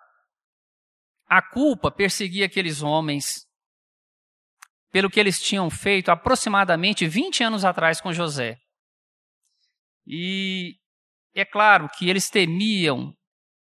a 1.27 1.41
culpa 1.41 1.91
perseguia 1.91 2.47
aqueles 2.47 2.81
homens 2.81 3.45
pelo 4.91 5.09
que 5.09 5.19
eles 5.19 5.39
tinham 5.39 5.69
feito 5.69 6.09
aproximadamente 6.09 7.07
20 7.07 7.43
anos 7.43 7.63
atrás 7.63 8.01
com 8.01 8.11
José. 8.11 8.57
E 10.07 10.75
é 11.35 11.45
claro 11.45 11.87
que 11.95 12.09
eles 12.09 12.27
temiam 12.27 13.13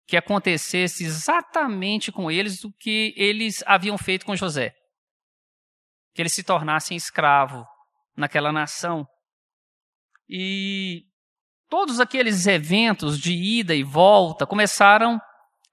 que 0.07 0.15
acontecesse 0.15 1.03
exatamente 1.03 2.11
com 2.11 2.29
eles 2.29 2.63
o 2.63 2.71
que 2.73 3.11
eles 3.17 3.63
haviam 3.65 3.97
feito 3.97 4.23
com 4.23 4.35
José. 4.35 4.71
Que 6.13 6.21
eles 6.21 6.33
se 6.33 6.43
tornassem 6.43 6.95
escravo 6.95 7.65
naquela 8.15 8.51
nação. 8.51 9.07
E 10.29 11.05
todos 11.67 11.99
aqueles 11.99 12.45
eventos 12.45 13.19
de 13.19 13.33
ida 13.33 13.73
e 13.73 13.81
volta 13.81 14.45
começaram 14.45 15.19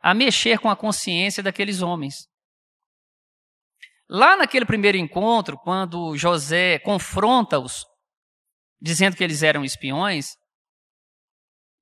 a 0.03 0.13
mexer 0.13 0.59
com 0.59 0.69
a 0.69 0.77
consciência 0.77 1.43
daqueles 1.43 1.81
homens. 1.81 2.27
Lá 4.09 4.37
naquele 4.37 4.67
primeiro 4.67 4.99
encontro, 4.99 5.57
quando 5.57 6.17
José 6.17 6.79
confronta-os, 6.81 7.85
dizendo 8.81 9.17
que 9.17 9.23
eles 9.23 9.43
eram 9.43 9.65
espiões, 9.65 10.37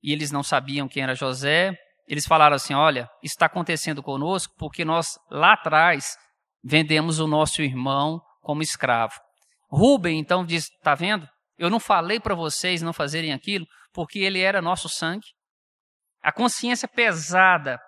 e 0.02 0.12
eles 0.12 0.30
não 0.30 0.42
sabiam 0.42 0.88
quem 0.88 1.02
era 1.02 1.14
José. 1.14 1.76
Eles 2.06 2.26
falaram 2.26 2.56
assim: 2.56 2.74
Olha, 2.74 3.08
está 3.22 3.46
acontecendo 3.46 4.02
conosco 4.02 4.54
porque 4.58 4.84
nós 4.84 5.18
lá 5.30 5.52
atrás 5.52 6.16
vendemos 6.62 7.18
o 7.18 7.26
nosso 7.26 7.62
irmão 7.62 8.20
como 8.40 8.62
escravo. 8.62 9.14
Rubem 9.70 10.18
então 10.18 10.44
diz: 10.44 10.64
Está 10.64 10.94
vendo? 10.94 11.28
Eu 11.58 11.68
não 11.68 11.78
falei 11.78 12.18
para 12.18 12.34
vocês 12.34 12.80
não 12.80 12.92
fazerem 12.92 13.32
aquilo 13.32 13.66
porque 13.92 14.20
ele 14.20 14.40
era 14.40 14.62
nosso 14.62 14.88
sangue. 14.88 15.26
A 16.22 16.32
consciência 16.32 16.88
pesada 16.88 17.78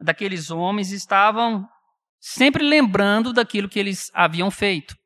daqueles 0.00 0.50
homens 0.50 0.92
estavam 0.92 1.66
sempre 2.20 2.64
lembrando 2.64 3.32
daquilo 3.32 3.68
que 3.68 3.78
eles 3.78 4.10
haviam 4.14 4.50
feito. 4.50 4.96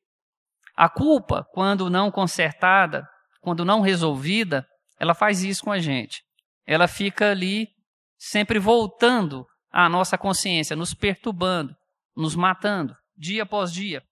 A 0.77 0.89
culpa, 0.89 1.47
quando 1.53 1.91
não 1.91 2.11
consertada, 2.11 3.07
quando 3.41 3.65
não 3.65 3.81
resolvida, 3.81 4.67
ela 4.99 5.15
faz 5.15 5.43
isso 5.43 5.63
com 5.63 5.71
a 5.71 5.79
gente 5.79 6.23
ela 6.67 6.89
fica 6.89 7.31
ali 7.31 7.69
sempre 8.17 8.59
voltando 8.59 9.47
à 9.71 9.89
nossa 9.89 10.17
consciência, 10.17 10.77
nos 10.77 10.95
perturbando, 10.95 11.75
nos 12.17 12.35
matando, 12.35 12.97
dia 13.17 13.43
após 13.43 13.73
dia. 13.73 14.03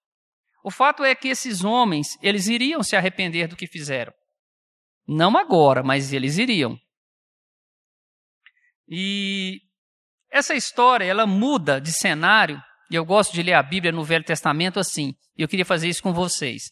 O 0.64 0.70
fato 0.70 1.04
é 1.04 1.14
que 1.14 1.28
esses 1.28 1.64
homens, 1.64 2.18
eles 2.22 2.46
iriam 2.48 2.82
se 2.82 2.96
arrepender 2.96 3.48
do 3.48 3.56
que 3.56 3.66
fizeram. 3.66 4.12
Não 5.06 5.36
agora, 5.36 5.82
mas 5.82 6.12
eles 6.12 6.38
iriam. 6.38 6.78
E 8.88 9.60
essa 10.30 10.54
história, 10.54 11.04
ela 11.04 11.26
muda 11.26 11.80
de 11.80 11.92
cenário, 11.92 12.62
e 12.90 12.94
eu 12.94 13.04
gosto 13.04 13.32
de 13.32 13.42
ler 13.42 13.54
a 13.54 13.62
Bíblia 13.62 13.92
no 13.92 14.04
Velho 14.04 14.24
Testamento 14.24 14.78
assim, 14.78 15.14
e 15.36 15.42
eu 15.42 15.48
queria 15.48 15.64
fazer 15.64 15.88
isso 15.88 16.02
com 16.02 16.12
vocês. 16.12 16.70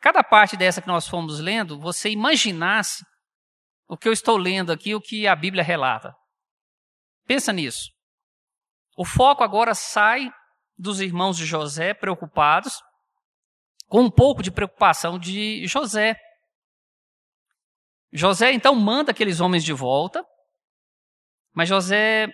Cada 0.00 0.24
parte 0.24 0.56
dessa 0.56 0.82
que 0.82 0.88
nós 0.88 1.06
fomos 1.06 1.38
lendo, 1.38 1.78
você 1.78 2.10
imaginasse 2.10 3.04
o 3.88 3.96
que 3.96 4.08
eu 4.08 4.12
estou 4.12 4.36
lendo 4.36 4.72
aqui, 4.72 4.94
o 4.94 5.00
que 5.00 5.26
a 5.26 5.36
Bíblia 5.36 5.62
relata. 5.62 6.12
Pensa 7.26 7.52
nisso. 7.52 7.90
O 8.96 9.04
foco 9.04 9.44
agora 9.44 9.74
sai 9.74 10.30
dos 10.76 11.00
irmãos 11.00 11.36
de 11.36 11.46
José 11.46 11.94
preocupados 11.94 12.82
com 13.86 14.00
um 14.00 14.10
pouco 14.10 14.42
de 14.42 14.50
preocupação 14.50 15.18
de 15.18 15.66
José. 15.66 16.16
José 18.12 18.52
então 18.52 18.74
manda 18.74 19.12
aqueles 19.12 19.40
homens 19.40 19.62
de 19.62 19.72
volta, 19.72 20.24
mas 21.54 21.68
José 21.68 22.32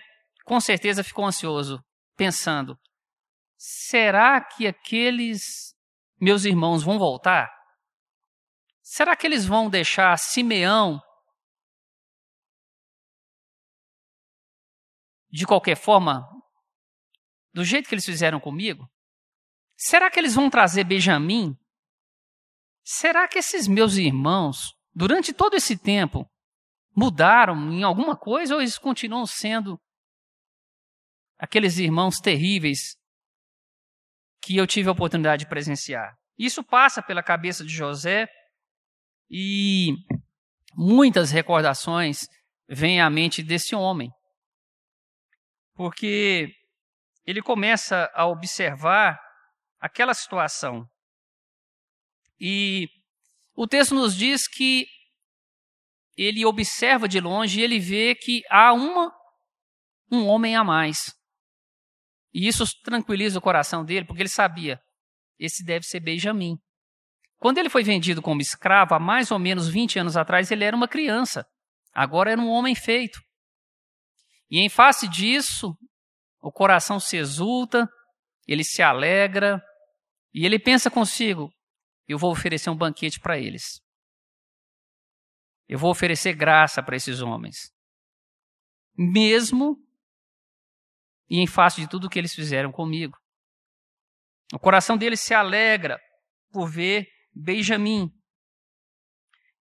com 0.49 0.59
certeza 0.59 1.03
ficou 1.03 1.27
ansioso, 1.27 1.79
pensando: 2.17 2.75
será 3.55 4.43
que 4.43 4.65
aqueles 4.65 5.75
meus 6.19 6.43
irmãos 6.43 6.81
vão 6.81 6.97
voltar? 6.97 7.47
Será 8.81 9.15
que 9.15 9.27
eles 9.27 9.45
vão 9.45 9.69
deixar 9.69 10.17
Simeão 10.17 10.99
de 15.29 15.45
qualquer 15.45 15.75
forma, 15.75 16.27
do 17.53 17.63
jeito 17.63 17.87
que 17.87 17.93
eles 17.93 18.05
fizeram 18.05 18.39
comigo? 18.39 18.91
Será 19.77 20.09
que 20.09 20.17
eles 20.17 20.33
vão 20.33 20.49
trazer 20.49 20.83
Benjamim? 20.83 21.55
Será 22.83 23.27
que 23.27 23.37
esses 23.37 23.67
meus 23.67 23.97
irmãos, 23.97 24.75
durante 24.95 25.31
todo 25.31 25.53
esse 25.53 25.77
tempo, 25.77 26.27
mudaram 26.95 27.71
em 27.71 27.83
alguma 27.83 28.17
coisa 28.17 28.55
ou 28.55 28.61
eles 28.61 28.79
continuam 28.79 29.27
sendo 29.27 29.79
aqueles 31.39 31.77
irmãos 31.79 32.19
terríveis 32.19 32.95
que 34.41 34.57
eu 34.57 34.67
tive 34.67 34.89
a 34.89 34.91
oportunidade 34.91 35.45
de 35.45 35.49
presenciar? 35.49 36.15
Isso 36.37 36.63
passa 36.63 37.01
pela 37.01 37.23
cabeça 37.23 37.63
de 37.63 37.73
José 37.73 38.27
e 39.29 39.93
muitas 40.75 41.31
recordações 41.31 42.19
vêm 42.67 43.01
à 43.01 43.09
mente 43.09 43.41
desse 43.41 43.75
homem 43.75 44.11
porque 45.79 46.53
ele 47.25 47.41
começa 47.41 48.11
a 48.13 48.27
observar 48.27 49.17
aquela 49.79 50.13
situação. 50.13 50.85
E 52.37 52.89
o 53.55 53.65
texto 53.65 53.95
nos 53.95 54.13
diz 54.13 54.45
que 54.45 54.85
ele 56.17 56.45
observa 56.45 57.07
de 57.07 57.21
longe 57.21 57.61
e 57.61 57.63
ele 57.63 57.79
vê 57.79 58.13
que 58.13 58.41
há 58.49 58.73
uma, 58.73 59.09
um 60.11 60.27
homem 60.27 60.53
a 60.57 60.65
mais. 60.65 61.15
E 62.33 62.47
isso 62.47 62.63
tranquiliza 62.83 63.39
o 63.39 63.41
coração 63.41 63.83
dele, 63.83 64.05
porque 64.05 64.21
ele 64.21 64.29
sabia, 64.29 64.79
esse 65.39 65.63
deve 65.63 65.85
ser 65.85 65.99
Benjamim. 65.99 66.57
Quando 67.37 67.57
ele 67.57 67.69
foi 67.69 67.83
vendido 67.83 68.21
como 68.21 68.41
escravo, 68.41 68.93
há 68.93 68.99
mais 68.99 69.31
ou 69.31 69.39
menos 69.39 69.67
20 69.67 69.99
anos 69.99 70.17
atrás, 70.17 70.51
ele 70.51 70.63
era 70.63 70.75
uma 70.75 70.87
criança. 70.87 71.45
Agora 71.93 72.31
era 72.31 72.41
um 72.41 72.49
homem 72.49 72.75
feito. 72.75 73.19
E 74.49 74.59
em 74.59 74.69
face 74.69 75.07
disso, 75.07 75.75
o 76.41 76.51
coração 76.51 76.99
se 76.99 77.17
exulta, 77.17 77.89
ele 78.47 78.63
se 78.63 78.81
alegra, 78.81 79.61
e 80.33 80.45
ele 80.45 80.59
pensa 80.59 80.91
consigo: 80.91 81.49
eu 82.07 82.17
vou 82.17 82.31
oferecer 82.31 82.69
um 82.69 82.77
banquete 82.77 83.19
para 83.19 83.37
eles. 83.37 83.81
Eu 85.67 85.77
vou 85.77 85.91
oferecer 85.91 86.33
graça 86.33 86.81
para 86.81 86.95
esses 86.95 87.21
homens. 87.21 87.71
Mesmo 88.97 89.77
e 91.29 91.39
em 91.39 91.47
face 91.47 91.81
de 91.81 91.87
tudo 91.87 92.09
que 92.09 92.17
eles 92.17 92.33
fizeram 92.33 92.71
comigo. 92.71 93.17
O 94.53 94.59
coração 94.59 94.97
dele 94.97 95.15
se 95.15 95.33
alegra 95.33 95.99
por 96.51 96.67
ver 96.69 97.07
Benjamim. 97.31 98.09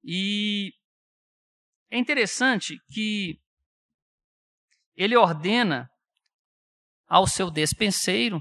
E 0.03 0.73
é 1.91 1.99
interessante 1.99 2.79
que 2.91 3.39
ele 4.97 5.17
ordena 5.17 5.89
ao 7.07 7.27
seu 7.27 7.51
despenseiro, 7.51 8.41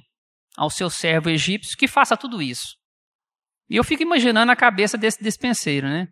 ao 0.55 0.69
seu 0.69 0.89
servo 0.89 1.29
egípcio, 1.29 1.77
que 1.77 1.87
faça 1.87 2.17
tudo 2.17 2.41
isso. 2.41 2.77
E 3.69 3.75
eu 3.75 3.83
fico 3.83 4.01
imaginando 4.01 4.51
a 4.51 4.55
cabeça 4.55 4.97
desse 4.97 5.21
despenseiro, 5.21 5.87
né? 5.87 6.07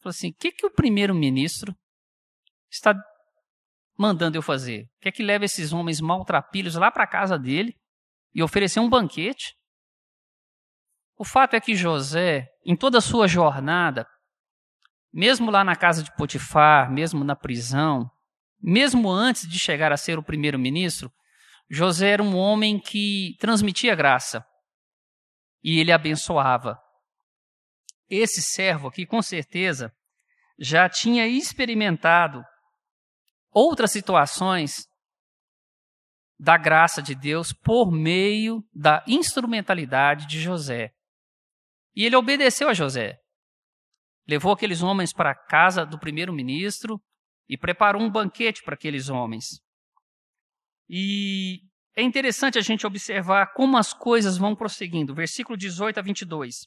Falou 0.00 0.10
assim: 0.10 0.30
o 0.30 0.34
que, 0.34 0.50
que 0.50 0.66
o 0.66 0.72
primeiro-ministro 0.72 1.74
está 2.70 2.94
mandando 3.96 4.36
eu 4.36 4.42
fazer? 4.42 4.88
Quer 5.00 5.12
que 5.12 5.22
leve 5.22 5.44
esses 5.44 5.72
homens 5.72 6.00
maltrapilhos 6.00 6.74
lá 6.74 6.90
para 6.90 7.04
a 7.04 7.08
casa 7.08 7.38
dele 7.38 7.76
e 8.34 8.42
oferecer 8.42 8.80
um 8.80 8.88
banquete? 8.88 9.56
O 11.16 11.24
fato 11.24 11.54
é 11.54 11.60
que 11.60 11.76
José, 11.76 12.48
em 12.64 12.76
toda 12.76 12.98
a 12.98 13.00
sua 13.00 13.28
jornada, 13.28 14.06
mesmo 15.12 15.50
lá 15.50 15.62
na 15.62 15.76
casa 15.76 16.02
de 16.02 16.14
Potifar, 16.16 16.90
mesmo 16.90 17.22
na 17.22 17.36
prisão, 17.36 18.10
mesmo 18.60 19.10
antes 19.10 19.48
de 19.48 19.58
chegar 19.58 19.92
a 19.92 19.96
ser 19.96 20.18
o 20.18 20.22
primeiro-ministro, 20.22 21.12
José 21.70 22.10
era 22.10 22.22
um 22.22 22.36
homem 22.36 22.80
que 22.80 23.36
transmitia 23.38 23.94
graça 23.94 24.44
e 25.62 25.78
ele 25.78 25.92
abençoava. 25.92 26.78
Esse 28.08 28.42
servo 28.42 28.88
aqui, 28.88 29.06
com 29.06 29.22
certeza, 29.22 29.92
já 30.58 30.88
tinha 30.88 31.26
experimentado 31.26 32.44
outras 33.54 33.92
situações 33.92 34.88
da 36.38 36.58
graça 36.58 37.00
de 37.00 37.14
Deus 37.14 37.52
por 37.52 37.92
meio 37.92 38.62
da 38.74 39.04
instrumentalidade 39.06 40.26
de 40.26 40.40
José. 40.40 40.92
E 41.94 42.04
ele 42.04 42.16
obedeceu 42.16 42.68
a 42.68 42.74
José. 42.74 43.18
Levou 44.26 44.52
aqueles 44.52 44.82
homens 44.82 45.12
para 45.12 45.30
a 45.30 45.34
casa 45.34 45.86
do 45.86 45.98
primeiro-ministro 45.98 47.00
e 47.48 47.56
preparou 47.56 48.02
um 48.02 48.10
banquete 48.10 48.62
para 48.64 48.74
aqueles 48.74 49.08
homens. 49.08 49.60
E 50.88 51.60
é 51.96 52.02
interessante 52.02 52.58
a 52.58 52.62
gente 52.62 52.86
observar 52.86 53.52
como 53.54 53.76
as 53.76 53.92
coisas 53.92 54.36
vão 54.36 54.56
prosseguindo. 54.56 55.14
Versículo 55.14 55.56
18 55.56 55.98
a 55.98 56.02
22. 56.02 56.66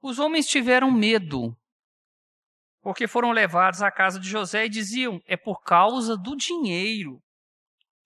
Os 0.00 0.18
homens 0.18 0.46
tiveram 0.46 0.90
medo, 0.92 1.56
porque 2.86 3.08
foram 3.08 3.32
levados 3.32 3.82
à 3.82 3.90
casa 3.90 4.20
de 4.20 4.28
José 4.28 4.66
e 4.66 4.68
diziam: 4.68 5.20
é 5.26 5.36
por 5.36 5.60
causa 5.60 6.16
do 6.16 6.36
dinheiro 6.36 7.20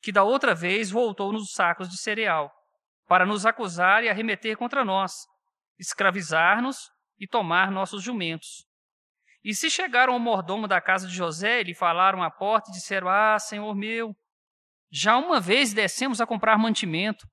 que 0.01 0.11
da 0.11 0.25
outra 0.25 0.55
vez 0.55 0.91
voltou 0.91 1.35
nos 1.35 1.53
sacos 1.53 1.87
de 1.87 2.01
cereal, 2.01 2.51
para 3.07 3.27
nos 3.27 3.45
acusar 3.45 4.03
e 4.03 4.09
arremeter 4.09 4.57
contra 4.57 4.83
nós, 4.83 5.13
escravizar-nos 5.79 6.91
e 7.19 7.29
tomar 7.29 7.71
nossos 7.71 8.03
jumentos. 8.03 8.65
E 9.45 9.55
se 9.55 9.69
chegaram 9.69 10.15
ao 10.15 10.19
mordomo 10.19 10.67
da 10.67 10.81
casa 10.81 11.07
de 11.07 11.15
José, 11.15 11.63
lhe 11.63 11.75
falaram 11.75 12.23
à 12.23 12.31
porta 12.31 12.71
e 12.71 12.73
disseram: 12.73 13.11
Ah, 13.11 13.39
senhor 13.39 13.75
meu, 13.75 14.17
já 14.91 15.19
uma 15.19 15.41
vez 15.41 15.75
descemos 15.75 16.23
a 16.23 16.27
comprar 16.27 16.57
mantimento. 16.57 17.27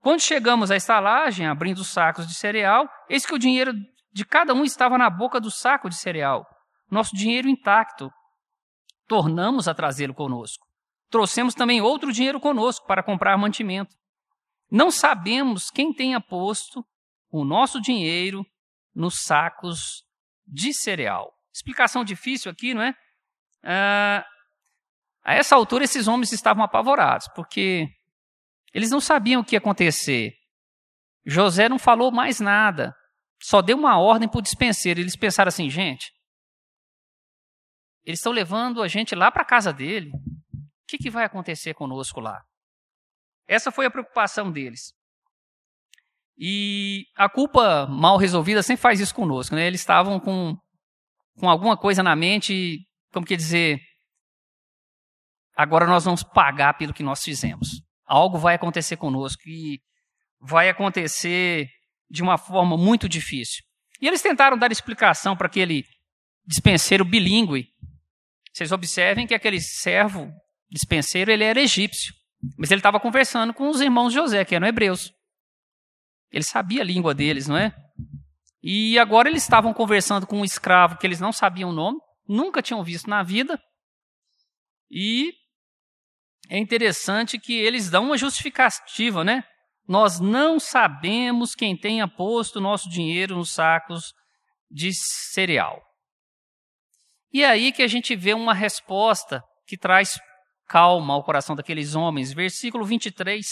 Quando 0.00 0.20
chegamos 0.20 0.68
à 0.68 0.74
estalagem, 0.74 1.46
abrindo 1.46 1.78
os 1.78 1.92
sacos 1.92 2.26
de 2.26 2.34
cereal, 2.34 2.90
eis 3.08 3.24
que 3.24 3.36
o 3.36 3.38
dinheiro 3.38 3.72
de 4.12 4.24
cada 4.24 4.52
um 4.52 4.64
estava 4.64 4.98
na 4.98 5.08
boca 5.08 5.40
do 5.40 5.48
saco 5.48 5.88
de 5.88 5.94
cereal, 5.94 6.44
nosso 6.90 7.14
dinheiro 7.16 7.48
intacto. 7.48 8.10
Tornamos 9.06 9.68
a 9.68 9.74
trazê-lo 9.74 10.14
conosco. 10.14 10.66
Trouxemos 11.10 11.54
também 11.54 11.80
outro 11.80 12.12
dinheiro 12.12 12.38
conosco 12.38 12.86
para 12.86 13.02
comprar 13.02 13.36
mantimento. 13.38 13.96
Não 14.70 14.90
sabemos 14.90 15.70
quem 15.70 15.92
tenha 15.92 16.20
posto 16.20 16.84
o 17.30 17.44
nosso 17.44 17.80
dinheiro 17.80 18.44
nos 18.94 19.22
sacos 19.22 20.04
de 20.46 20.74
cereal. 20.74 21.32
Explicação 21.52 22.04
difícil 22.04 22.50
aqui, 22.50 22.74
não 22.74 22.82
é? 22.82 22.94
Ah, 23.62 24.26
a 25.24 25.34
essa 25.34 25.54
altura, 25.54 25.84
esses 25.84 26.06
homens 26.08 26.32
estavam 26.32 26.62
apavorados, 26.62 27.28
porque 27.34 27.88
eles 28.72 28.90
não 28.90 29.00
sabiam 29.00 29.40
o 29.40 29.44
que 29.44 29.54
ia 29.54 29.58
acontecer. 29.58 30.34
José 31.24 31.68
não 31.68 31.78
falou 31.78 32.10
mais 32.10 32.40
nada, 32.40 32.94
só 33.40 33.60
deu 33.60 33.76
uma 33.76 33.98
ordem 33.98 34.28
para 34.28 34.38
o 34.38 34.42
dispenseiro. 34.42 35.00
Eles 35.00 35.16
pensaram 35.16 35.48
assim, 35.48 35.68
gente, 35.68 36.12
eles 38.08 38.20
estão 38.20 38.32
levando 38.32 38.82
a 38.82 38.88
gente 38.88 39.14
lá 39.14 39.30
para 39.30 39.42
a 39.42 39.44
casa 39.44 39.70
dele. 39.70 40.10
O 40.14 40.86
que, 40.88 40.96
que 40.96 41.10
vai 41.10 41.26
acontecer 41.26 41.74
conosco 41.74 42.20
lá? 42.20 42.42
Essa 43.46 43.70
foi 43.70 43.84
a 43.84 43.90
preocupação 43.90 44.50
deles. 44.50 44.94
E 46.38 47.04
a 47.14 47.28
culpa 47.28 47.86
mal 47.86 48.16
resolvida 48.16 48.62
sempre 48.62 48.80
faz 48.80 48.98
isso 48.98 49.14
conosco. 49.14 49.54
Né? 49.54 49.66
Eles 49.66 49.80
estavam 49.80 50.18
com, 50.18 50.56
com 51.38 51.50
alguma 51.50 51.76
coisa 51.76 52.02
na 52.02 52.16
mente, 52.16 52.78
como 53.12 53.26
que 53.26 53.36
dizer, 53.36 53.78
agora 55.54 55.86
nós 55.86 56.06
vamos 56.06 56.22
pagar 56.22 56.78
pelo 56.78 56.94
que 56.94 57.02
nós 57.02 57.22
fizemos. 57.22 57.82
Algo 58.06 58.38
vai 58.38 58.54
acontecer 58.54 58.96
conosco 58.96 59.42
e 59.46 59.82
vai 60.40 60.70
acontecer 60.70 61.68
de 62.08 62.22
uma 62.22 62.38
forma 62.38 62.74
muito 62.74 63.06
difícil. 63.06 63.62
E 64.00 64.08
eles 64.08 64.22
tentaram 64.22 64.56
dar 64.56 64.72
explicação 64.72 65.36
para 65.36 65.46
aquele 65.46 65.84
dispenseiro 66.46 67.04
bilíngue. 67.04 67.68
Vocês 68.58 68.72
observem 68.72 69.24
que 69.24 69.34
aquele 69.34 69.60
servo 69.60 70.32
dispenseiro 70.68 71.30
ele 71.30 71.44
era 71.44 71.60
egípcio, 71.60 72.12
mas 72.58 72.72
ele 72.72 72.80
estava 72.80 72.98
conversando 72.98 73.54
com 73.54 73.68
os 73.68 73.80
irmãos 73.80 74.08
de 74.08 74.16
José, 74.16 74.44
que 74.44 74.52
eram 74.52 74.66
hebreus. 74.66 75.12
Ele 76.32 76.42
sabia 76.42 76.82
a 76.82 76.84
língua 76.84 77.14
deles, 77.14 77.46
não 77.46 77.56
é? 77.56 77.72
E 78.60 78.98
agora 78.98 79.28
eles 79.28 79.44
estavam 79.44 79.72
conversando 79.72 80.26
com 80.26 80.40
um 80.40 80.44
escravo 80.44 80.98
que 80.98 81.06
eles 81.06 81.20
não 81.20 81.30
sabiam 81.30 81.70
o 81.70 81.72
nome, 81.72 82.00
nunca 82.26 82.60
tinham 82.60 82.82
visto 82.82 83.08
na 83.08 83.22
vida. 83.22 83.62
E 84.90 85.32
é 86.50 86.58
interessante 86.58 87.38
que 87.38 87.54
eles 87.54 87.88
dão 87.88 88.06
uma 88.06 88.18
justificativa, 88.18 89.22
né? 89.22 89.44
Nós 89.86 90.18
não 90.18 90.58
sabemos 90.58 91.54
quem 91.54 91.76
tenha 91.76 92.08
posto 92.08 92.60
nosso 92.60 92.90
dinheiro 92.90 93.36
nos 93.36 93.52
sacos 93.52 94.12
de 94.68 94.90
cereal. 95.32 95.87
E 97.32 97.42
é 97.42 97.48
aí 97.48 97.72
que 97.72 97.82
a 97.82 97.86
gente 97.86 98.16
vê 98.16 98.34
uma 98.34 98.54
resposta 98.54 99.42
que 99.66 99.76
traz 99.76 100.18
calma 100.66 101.14
ao 101.14 101.24
coração 101.24 101.54
daqueles 101.54 101.94
homens. 101.94 102.32
Versículo 102.32 102.84
23. 102.84 103.46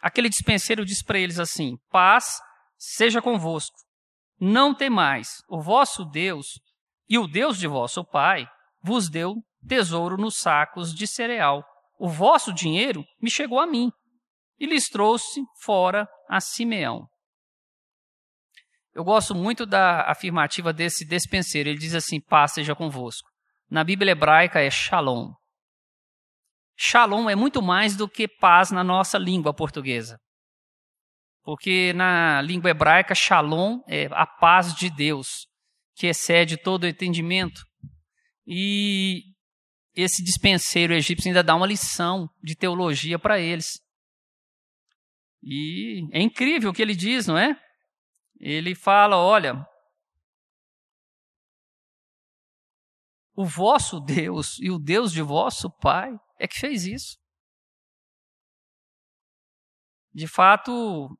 Aquele 0.00 0.28
dispenseiro 0.28 0.84
diz 0.84 1.02
para 1.02 1.18
eles 1.18 1.38
assim: 1.38 1.76
Paz 1.90 2.38
seja 2.76 3.22
convosco. 3.22 3.76
Não 4.40 4.74
temais, 4.74 5.42
o 5.48 5.60
vosso 5.60 6.04
Deus 6.04 6.60
e 7.08 7.18
o 7.18 7.26
Deus 7.26 7.58
de 7.58 7.66
vosso 7.66 8.04
Pai 8.04 8.46
vos 8.82 9.08
deu 9.08 9.34
tesouro 9.66 10.16
nos 10.16 10.36
sacos 10.36 10.94
de 10.94 11.06
cereal 11.06 11.64
o 11.98 12.08
vosso 12.08 12.52
dinheiro 12.52 13.04
me 13.20 13.28
chegou 13.28 13.58
a 13.58 13.66
mim, 13.66 13.90
e 14.58 14.66
lhes 14.66 14.88
trouxe 14.88 15.42
fora 15.60 16.08
a 16.28 16.40
Simeão. 16.40 17.06
Eu 18.94 19.04
gosto 19.04 19.34
muito 19.34 19.64
da 19.64 20.10
afirmativa 20.10 20.72
desse 20.72 21.06
despenseiro. 21.06 21.68
Ele 21.68 21.78
diz 21.78 21.94
assim: 21.94 22.20
paz 22.20 22.52
seja 22.52 22.74
convosco. 22.74 23.28
Na 23.70 23.84
Bíblia 23.84 24.12
hebraica 24.12 24.60
é 24.60 24.70
shalom. 24.70 25.32
Shalom 26.76 27.28
é 27.28 27.34
muito 27.34 27.60
mais 27.60 27.96
do 27.96 28.08
que 28.08 28.28
paz 28.28 28.70
na 28.70 28.84
nossa 28.84 29.18
língua 29.18 29.52
portuguesa. 29.52 30.18
Porque 31.42 31.92
na 31.94 32.40
língua 32.42 32.70
hebraica, 32.70 33.14
shalom 33.14 33.80
é 33.88 34.06
a 34.12 34.26
paz 34.26 34.74
de 34.74 34.90
Deus, 34.90 35.46
que 35.94 36.06
excede 36.06 36.56
todo 36.56 36.84
o 36.84 36.86
entendimento. 36.86 37.62
E 38.46 39.22
esse 39.94 40.22
dispenseiro 40.22 40.94
egípcio 40.94 41.28
ainda 41.28 41.42
dá 41.42 41.54
uma 41.54 41.66
lição 41.66 42.28
de 42.42 42.54
teologia 42.54 43.18
para 43.18 43.40
eles. 43.40 43.80
E 45.42 46.06
é 46.12 46.20
incrível 46.20 46.70
o 46.70 46.72
que 46.72 46.82
ele 46.82 46.94
diz, 46.94 47.26
não 47.26 47.36
é? 47.36 47.58
Ele 48.38 48.74
fala: 48.74 49.16
olha, 49.16 49.66
o 53.34 53.44
vosso 53.44 54.00
Deus 54.00 54.58
e 54.58 54.70
o 54.70 54.78
Deus 54.78 55.12
de 55.12 55.22
vosso 55.22 55.70
Pai 55.70 56.12
é 56.38 56.48
que 56.48 56.58
fez 56.58 56.84
isso. 56.86 57.18
De 60.12 60.26
fato, 60.26 61.16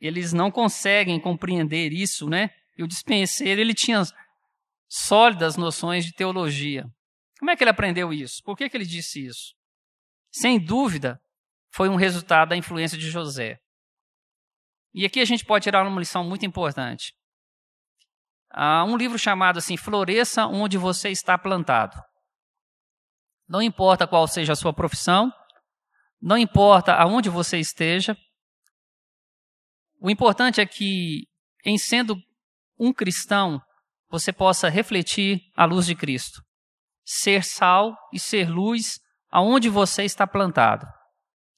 eles 0.00 0.32
não 0.32 0.50
conseguem 0.50 1.20
compreender 1.20 1.92
isso, 1.92 2.28
né? 2.28 2.50
E 2.76 2.82
o 2.82 2.88
dispenseiro, 2.88 3.60
ele 3.60 3.74
tinha 3.74 4.02
sólidas 4.88 5.56
noções 5.56 6.04
de 6.04 6.12
teologia. 6.12 6.84
Como 7.38 7.50
é 7.50 7.56
que 7.56 7.62
ele 7.62 7.70
aprendeu 7.70 8.12
isso? 8.12 8.42
Por 8.42 8.56
que, 8.56 8.68
que 8.68 8.76
ele 8.76 8.84
disse 8.84 9.24
isso? 9.24 9.54
Sem 10.32 10.58
dúvida, 10.58 11.20
foi 11.70 11.88
um 11.88 11.96
resultado 11.96 12.48
da 12.48 12.56
influência 12.56 12.98
de 12.98 13.08
José. 13.08 13.60
E 14.92 15.04
aqui 15.04 15.20
a 15.20 15.24
gente 15.24 15.44
pode 15.44 15.64
tirar 15.64 15.86
uma 15.86 16.00
lição 16.00 16.24
muito 16.24 16.44
importante. 16.44 17.14
Há 18.50 18.84
um 18.84 18.96
livro 18.96 19.18
chamado 19.18 19.58
assim, 19.58 19.76
Floresça 19.76 20.46
onde 20.46 20.76
você 20.76 21.10
está 21.10 21.38
plantado. 21.38 21.96
Não 23.48 23.62
importa 23.62 24.06
qual 24.06 24.26
seja 24.26 24.52
a 24.52 24.56
sua 24.56 24.72
profissão, 24.72 25.32
não 26.20 26.36
importa 26.36 26.94
aonde 26.94 27.28
você 27.28 27.58
esteja, 27.58 28.16
o 30.00 30.10
importante 30.10 30.60
é 30.60 30.66
que, 30.66 31.26
em 31.64 31.76
sendo 31.76 32.16
um 32.78 32.92
cristão, 32.92 33.60
você 34.08 34.32
possa 34.32 34.68
refletir 34.68 35.40
a 35.54 35.64
luz 35.64 35.86
de 35.86 35.94
Cristo, 35.94 36.42
ser 37.04 37.44
sal 37.44 37.94
e 38.12 38.18
ser 38.18 38.48
luz 38.48 38.98
aonde 39.30 39.68
você 39.68 40.04
está 40.04 40.26
plantado. 40.26 40.86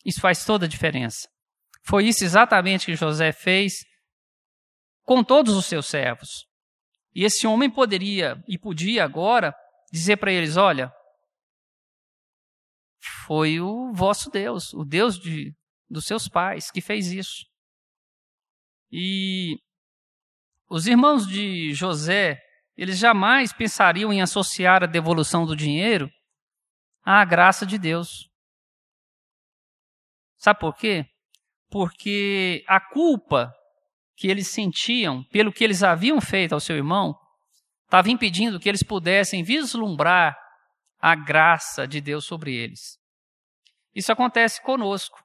Isso 0.05 0.21
faz 0.21 0.45
toda 0.45 0.66
a 0.66 0.68
diferença. 0.68 1.32
Foi 1.85 2.07
isso 2.07 2.25
exatamente 2.25 2.87
que 2.87 2.97
José 2.97 3.33
fez 3.33 3.85
com 5.03 5.23
todos 5.23 5.55
os 5.55 5.66
seus 5.66 5.87
servos. 5.87 6.47
E 7.14 7.25
esse 7.25 7.47
homem 7.47 7.71
poderia 7.71 8.42
e 8.49 8.59
podia 8.59 9.05
agora 9.05 9.55
dizer 9.92 10.16
para 10.16 10.33
eles: 10.33 10.57
olha, 10.57 10.92
foi 13.27 13.61
o 13.61 13.92
vosso 13.92 14.31
Deus, 14.31 14.73
o 14.73 14.85
Deus 14.85 15.18
de, 15.18 15.55
dos 15.90 16.07
seus 16.07 16.29
pais, 16.29 16.71
que 16.71 16.81
fez 16.81 17.12
isso. 17.12 17.45
E 18.90 19.59
os 20.68 20.87
irmãos 20.87 21.27
de 21.27 21.75
José, 21.75 22.40
eles 22.77 22.99
jamais 22.99 23.53
pensariam 23.53 24.12
em 24.12 24.23
associar 24.23 24.83
a 24.83 24.87
devolução 24.87 25.45
do 25.45 25.57
dinheiro 25.57 26.11
à 27.03 27.25
graça 27.25 27.66
de 27.66 27.77
Deus. 27.77 28.31
Sabe 30.38 30.61
por 30.61 30.75
quê? 30.75 31.07
Porque 31.73 32.63
a 32.69 32.79
culpa 32.79 33.51
que 34.15 34.29
eles 34.29 34.49
sentiam 34.49 35.25
pelo 35.33 35.51
que 35.51 35.65
eles 35.65 35.83
haviam 35.83 36.21
feito 36.21 36.53
ao 36.53 36.61
seu 36.61 36.77
irmão 36.77 37.19
estava 37.85 38.11
impedindo 38.11 38.61
que 38.61 38.69
eles 38.69 38.83
pudessem 38.83 39.43
vislumbrar 39.43 40.37
a 41.01 41.15
graça 41.15 41.89
de 41.89 41.99
Deus 41.99 42.27
sobre 42.27 42.55
eles. 42.55 42.99
Isso 43.95 44.13
acontece 44.13 44.63
conosco. 44.63 45.19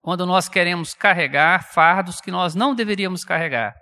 Quando 0.00 0.24
nós 0.24 0.48
queremos 0.48 0.94
carregar 0.94 1.70
fardos 1.70 2.20
que 2.20 2.30
nós 2.30 2.54
não 2.54 2.74
deveríamos 2.74 3.24
carregar. 3.24 3.74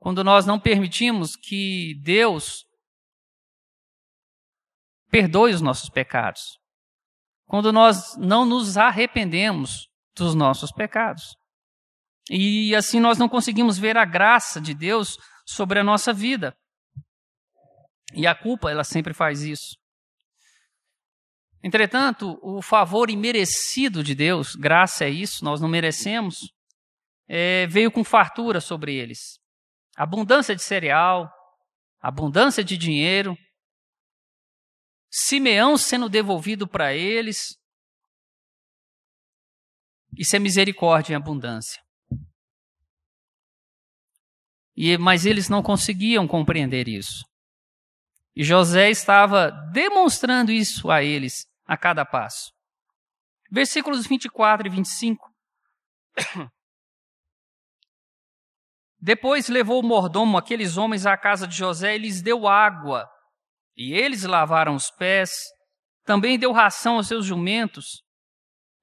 Quando 0.00 0.24
nós 0.24 0.44
não 0.44 0.58
permitimos 0.58 1.36
que 1.36 1.94
Deus 2.02 2.66
perdoe 5.10 5.54
os 5.54 5.60
nossos 5.60 5.88
pecados 5.88 6.58
quando 7.46 7.72
nós 7.72 8.16
não 8.16 8.44
nos 8.44 8.76
arrependemos 8.76 9.88
dos 10.16 10.34
nossos 10.34 10.72
pecados. 10.72 11.36
E 12.28 12.74
assim 12.74 12.98
nós 12.98 13.18
não 13.18 13.28
conseguimos 13.28 13.78
ver 13.78 13.96
a 13.96 14.04
graça 14.04 14.60
de 14.60 14.74
Deus 14.74 15.16
sobre 15.44 15.78
a 15.78 15.84
nossa 15.84 16.12
vida. 16.12 16.56
E 18.14 18.26
a 18.26 18.34
culpa, 18.34 18.70
ela 18.70 18.84
sempre 18.84 19.14
faz 19.14 19.42
isso. 19.42 19.76
Entretanto, 21.62 22.38
o 22.42 22.62
favor 22.62 23.10
imerecido 23.10 24.02
de 24.02 24.14
Deus, 24.14 24.54
graça 24.54 25.04
é 25.04 25.10
isso, 25.10 25.44
nós 25.44 25.60
não 25.60 25.68
merecemos, 25.68 26.52
é, 27.28 27.66
veio 27.66 27.90
com 27.90 28.04
fartura 28.04 28.60
sobre 28.60 28.94
eles. 28.94 29.38
Abundância 29.96 30.54
de 30.54 30.62
cereal, 30.62 31.32
abundância 32.00 32.62
de 32.62 32.76
dinheiro, 32.76 33.36
Simeão 35.10 35.76
sendo 35.76 36.08
devolvido 36.08 36.66
para 36.66 36.94
eles. 36.94 37.58
Isso 40.16 40.34
é 40.36 40.38
misericórdia 40.38 41.12
em 41.12 41.16
abundância. 41.16 41.82
E, 44.76 44.98
mas 44.98 45.24
eles 45.24 45.48
não 45.48 45.62
conseguiam 45.62 46.28
compreender 46.28 46.88
isso. 46.88 47.24
E 48.34 48.44
José 48.44 48.90
estava 48.90 49.50
demonstrando 49.72 50.52
isso 50.52 50.90
a 50.90 51.02
eles 51.02 51.46
a 51.64 51.76
cada 51.76 52.04
passo. 52.04 52.52
Versículos 53.50 54.06
24 54.06 54.66
e 54.66 54.70
25. 54.70 55.34
Depois 59.00 59.48
levou 59.48 59.80
o 59.80 59.86
mordomo 59.86 60.36
aqueles 60.36 60.76
homens 60.76 61.06
à 61.06 61.16
casa 61.16 61.46
de 61.46 61.56
José 61.56 61.94
e 61.94 61.98
lhes 61.98 62.20
deu 62.20 62.46
água 62.46 63.08
e 63.76 63.92
eles 63.92 64.24
lavaram 64.24 64.74
os 64.74 64.90
pés, 64.90 65.30
também 66.04 66.38
deu 66.38 66.52
ração 66.52 66.96
aos 66.96 67.08
seus 67.08 67.26
jumentos. 67.26 68.02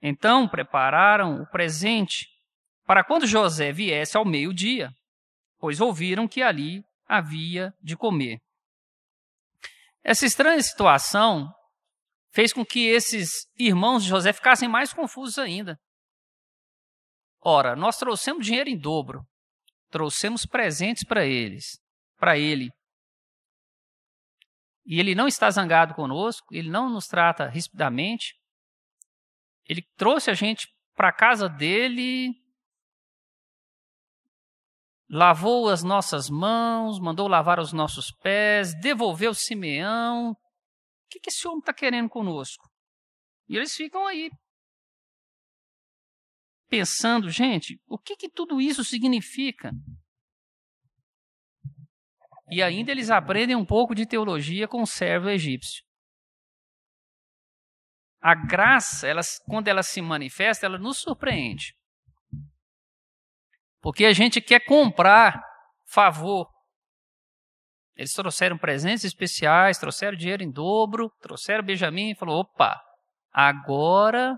Então 0.01 0.47
prepararam 0.47 1.41
o 1.41 1.49
presente 1.49 2.27
para 2.86 3.03
quando 3.03 3.25
José 3.25 3.71
viesse 3.71 4.17
ao 4.17 4.25
meio-dia, 4.25 4.91
pois 5.58 5.79
ouviram 5.79 6.27
que 6.27 6.41
ali 6.41 6.84
havia 7.08 7.73
de 7.82 7.95
comer. 7.95 8.39
Essa 10.03 10.25
estranha 10.25 10.62
situação 10.62 11.49
fez 12.32 12.51
com 12.51 12.65
que 12.65 12.88
esses 12.88 13.29
irmãos 13.58 14.03
de 14.03 14.10
José 14.10 14.34
ficassem 14.34 14.67
mais 14.67 14.91
confusos 14.91 15.38
ainda. 15.38 15.79
Ora, 17.39 17.75
nós 17.75 17.97
trouxemos 17.97 18.45
dinheiro 18.45 18.69
em 18.69 18.77
dobro, 18.77 19.21
trouxemos 19.89 20.45
presentes 20.45 21.06
para 21.06 21.25
eles, 21.25 21.79
para 22.17 22.38
ele, 22.38 22.69
e 24.86 25.00
ele 25.00 25.15
não 25.15 25.28
está 25.28 25.50
zangado 25.50 25.93
conosco, 25.93 26.54
ele 26.54 26.69
não 26.69 26.89
nos 26.89 27.08
trata 27.08 27.48
rispidamente. 27.48 28.36
Ele 29.65 29.82
trouxe 29.96 30.30
a 30.30 30.34
gente 30.34 30.67
para 30.93 31.10
a 31.10 31.13
casa 31.13 31.48
dele, 31.48 32.34
lavou 35.10 35.69
as 35.69 35.84
nossas 35.84 36.30
mãos, 36.30 37.00
mandou 37.00 37.28
lavar 37.28 37.60
os 37.60 37.72
nossos 37.72 38.12
pés, 38.12 38.74
devolveu 38.82 39.34
Simeão. 39.34 40.32
O 40.32 40.38
que, 41.10 41.19
que 41.19 41.30
esse 41.30 41.48
homem 41.48 41.60
está 41.60 41.74
querendo 41.74 42.10
conosco? 42.10 42.69
E 43.48 43.56
eles 43.56 43.74
ficam 43.74 44.06
aí 44.06 44.30
pensando, 46.67 47.30
gente, 47.30 47.80
o 47.88 47.98
que, 47.98 48.15
que 48.15 48.30
tudo 48.30 48.60
isso 48.60 48.84
significa? 48.84 49.72
E 52.54 52.62
ainda 52.62 52.92
eles 52.92 53.10
aprendem 53.10 53.56
um 53.56 53.66
pouco 53.66 53.96
de 53.96 54.06
teologia 54.06 54.68
com 54.68 54.84
o 54.84 54.86
servo 54.86 55.28
egípcio. 55.28 55.84
A 58.22 58.36
graça, 58.36 59.08
ela, 59.08 59.22
quando 59.48 59.68
ela 59.70 59.82
se 59.82 60.00
manifesta, 60.04 60.68
ela 60.68 60.78
nos 60.78 61.00
surpreende. 61.00 61.74
Porque 63.82 64.06
a 64.06 64.13
gente 64.13 64.39
quer 64.39 64.63
comprar 64.63 65.44
favor. 65.88 66.48
Eles 67.96 68.13
trouxeram 68.13 68.56
presentes 68.56 69.04
especiais, 69.04 69.80
trouxeram 69.80 70.16
dinheiro 70.16 70.44
em 70.44 70.52
dobro, 70.52 71.10
trouxeram 71.22 71.63
Benjamin 71.63 72.12
e 72.12 72.16
falou: 72.16 72.42
opa, 72.42 72.80
agora 73.32 74.38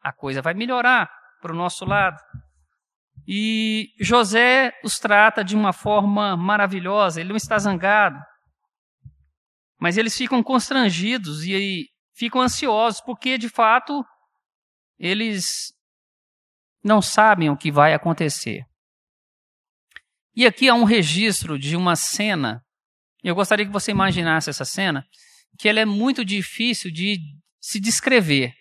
a 0.00 0.14
coisa 0.14 0.40
vai 0.40 0.54
melhorar 0.54 1.10
para 1.42 1.52
o 1.52 1.56
nosso 1.56 1.84
lado. 1.84 2.16
E 3.30 3.92
José 4.00 4.72
os 4.82 4.98
trata 4.98 5.44
de 5.44 5.54
uma 5.54 5.70
forma 5.70 6.34
maravilhosa, 6.34 7.20
ele 7.20 7.28
não 7.28 7.36
está 7.36 7.58
zangado. 7.58 8.18
Mas 9.78 9.98
eles 9.98 10.16
ficam 10.16 10.42
constrangidos 10.42 11.44
e 11.44 11.90
ficam 12.16 12.40
ansiosos, 12.40 13.02
porque 13.02 13.36
de 13.36 13.50
fato 13.50 14.02
eles 14.98 15.74
não 16.82 17.02
sabem 17.02 17.50
o 17.50 17.56
que 17.56 17.70
vai 17.70 17.92
acontecer. 17.92 18.64
E 20.34 20.46
aqui 20.46 20.66
há 20.66 20.74
um 20.74 20.84
registro 20.84 21.58
de 21.58 21.76
uma 21.76 21.96
cena. 21.96 22.64
Eu 23.22 23.34
gostaria 23.34 23.66
que 23.66 23.72
você 23.72 23.90
imaginasse 23.90 24.48
essa 24.48 24.64
cena, 24.64 25.04
que 25.58 25.68
ela 25.68 25.80
é 25.80 25.84
muito 25.84 26.24
difícil 26.24 26.90
de 26.90 27.18
se 27.60 27.78
descrever. 27.78 28.54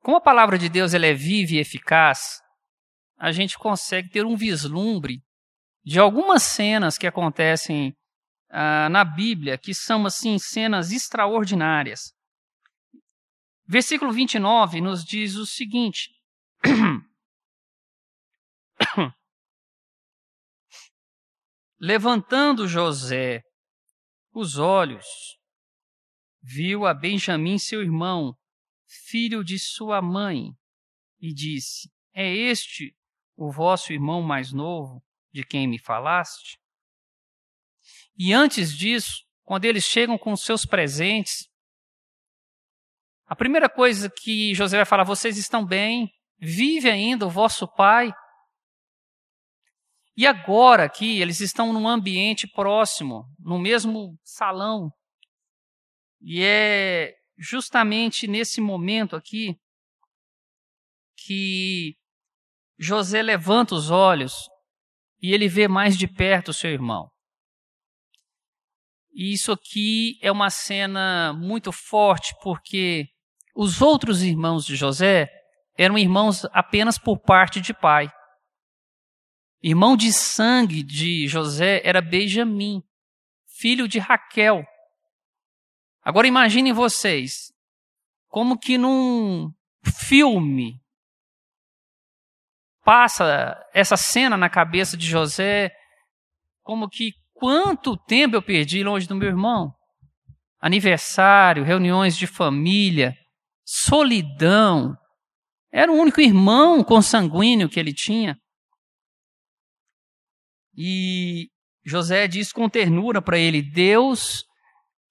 Como 0.00 0.18
a 0.18 0.20
palavra 0.20 0.58
de 0.58 0.68
Deus 0.68 0.92
ela 0.92 1.06
é 1.06 1.14
viva 1.14 1.52
e 1.52 1.58
eficaz, 1.58 2.41
a 3.22 3.30
gente 3.30 3.56
consegue 3.56 4.08
ter 4.08 4.26
um 4.26 4.34
vislumbre 4.34 5.22
de 5.84 6.00
algumas 6.00 6.42
cenas 6.42 6.98
que 6.98 7.06
acontecem 7.06 7.96
ah, 8.50 8.88
na 8.88 9.04
Bíblia, 9.04 9.56
que 9.56 9.72
são, 9.72 10.04
assim, 10.04 10.40
cenas 10.40 10.90
extraordinárias. 10.90 12.12
Versículo 13.64 14.12
29 14.12 14.80
nos 14.80 15.04
diz 15.04 15.36
o 15.36 15.46
seguinte. 15.46 16.10
Levantando 21.78 22.66
José 22.66 23.44
os 24.32 24.58
olhos, 24.58 25.06
viu 26.42 26.86
a 26.86 26.92
Benjamim, 26.92 27.56
seu 27.56 27.82
irmão, 27.82 28.36
filho 28.84 29.44
de 29.44 29.60
sua 29.60 30.02
mãe, 30.02 30.52
e 31.20 31.32
disse: 31.32 31.88
É 32.12 32.28
este 32.28 32.96
o 33.42 33.50
vosso 33.50 33.92
irmão 33.92 34.22
mais 34.22 34.52
novo, 34.52 35.02
de 35.32 35.44
quem 35.44 35.66
me 35.66 35.78
falaste? 35.78 36.60
E 38.16 38.32
antes 38.32 38.76
disso, 38.76 39.24
quando 39.42 39.64
eles 39.64 39.84
chegam 39.84 40.16
com 40.16 40.36
seus 40.36 40.64
presentes, 40.64 41.48
a 43.26 43.34
primeira 43.34 43.68
coisa 43.68 44.08
que 44.08 44.54
José 44.54 44.76
vai 44.76 44.86
falar: 44.86 45.02
vocês 45.04 45.36
estão 45.36 45.66
bem? 45.66 46.12
Vive 46.38 46.88
ainda 46.88 47.26
o 47.26 47.30
vosso 47.30 47.66
pai? 47.66 48.12
E 50.16 50.26
agora 50.26 50.84
aqui, 50.84 51.20
eles 51.20 51.40
estão 51.40 51.72
num 51.72 51.88
ambiente 51.88 52.46
próximo, 52.46 53.24
no 53.38 53.58
mesmo 53.58 54.16
salão. 54.22 54.92
E 56.20 56.44
é 56.44 57.14
justamente 57.36 58.28
nesse 58.28 58.60
momento 58.60 59.16
aqui 59.16 59.58
que 61.16 61.96
José 62.82 63.22
levanta 63.22 63.76
os 63.76 63.92
olhos 63.92 64.34
e 65.22 65.32
ele 65.32 65.46
vê 65.46 65.68
mais 65.68 65.96
de 65.96 66.08
perto 66.08 66.48
o 66.48 66.52
seu 66.52 66.68
irmão. 66.68 67.08
E 69.14 69.32
isso 69.32 69.52
aqui 69.52 70.18
é 70.20 70.32
uma 70.32 70.50
cena 70.50 71.32
muito 71.32 71.70
forte, 71.70 72.34
porque 72.42 73.06
os 73.54 73.80
outros 73.80 74.22
irmãos 74.22 74.66
de 74.66 74.74
José 74.74 75.30
eram 75.78 75.96
irmãos 75.96 76.44
apenas 76.46 76.98
por 76.98 77.20
parte 77.20 77.60
de 77.60 77.72
pai. 77.72 78.10
Irmão 79.62 79.96
de 79.96 80.12
sangue 80.12 80.82
de 80.82 81.28
José 81.28 81.80
era 81.84 82.00
Benjamim, 82.00 82.82
filho 83.46 83.86
de 83.86 84.00
Raquel. 84.00 84.64
Agora 86.02 86.26
imaginem 86.26 86.72
vocês, 86.72 87.52
como 88.26 88.58
que 88.58 88.76
num 88.76 89.52
filme 89.86 90.81
passa 92.84 93.56
essa 93.72 93.96
cena 93.96 94.36
na 94.36 94.50
cabeça 94.50 94.96
de 94.96 95.06
José, 95.06 95.70
como 96.62 96.88
que 96.88 97.12
quanto 97.34 97.96
tempo 97.96 98.36
eu 98.36 98.42
perdi 98.42 98.82
longe 98.82 99.06
do 99.06 99.16
meu 99.16 99.28
irmão? 99.28 99.72
Aniversário, 100.60 101.64
reuniões 101.64 102.16
de 102.16 102.26
família, 102.26 103.16
solidão. 103.64 104.96
Era 105.72 105.90
o 105.90 105.96
único 105.96 106.20
irmão 106.20 106.84
consanguíneo 106.84 107.68
que 107.68 107.80
ele 107.80 107.92
tinha. 107.92 108.36
E 110.76 111.48
José 111.84 112.28
diz 112.28 112.52
com 112.52 112.68
ternura 112.68 113.20
para 113.20 113.38
ele: 113.38 113.62
Deus 113.62 114.44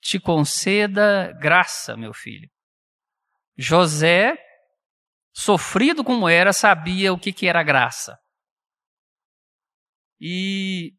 te 0.01 0.19
conceda 0.19 1.33
graça, 1.39 1.95
meu 1.95 2.13
filho. 2.13 2.49
José, 3.57 4.37
sofrido 5.33 6.03
como 6.03 6.27
era, 6.27 6.53
sabia 6.53 7.13
o 7.13 7.19
que, 7.19 7.31
que 7.31 7.47
era 7.47 7.63
graça. 7.63 8.17
E 10.19 10.93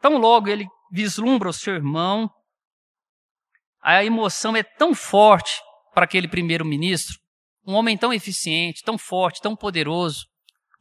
Tão 0.00 0.16
logo 0.16 0.48
ele 0.48 0.66
vislumbra 0.90 1.50
o 1.50 1.52
seu 1.52 1.74
irmão, 1.74 2.30
a 3.82 4.02
emoção 4.02 4.56
é 4.56 4.62
tão 4.62 4.94
forte 4.94 5.52
para 5.94 6.04
aquele 6.04 6.26
primeiro-ministro, 6.26 7.18
um 7.66 7.74
homem 7.74 7.96
tão 7.96 8.12
eficiente, 8.12 8.82
tão 8.82 8.96
forte, 8.96 9.40
tão 9.40 9.54
poderoso. 9.54 10.26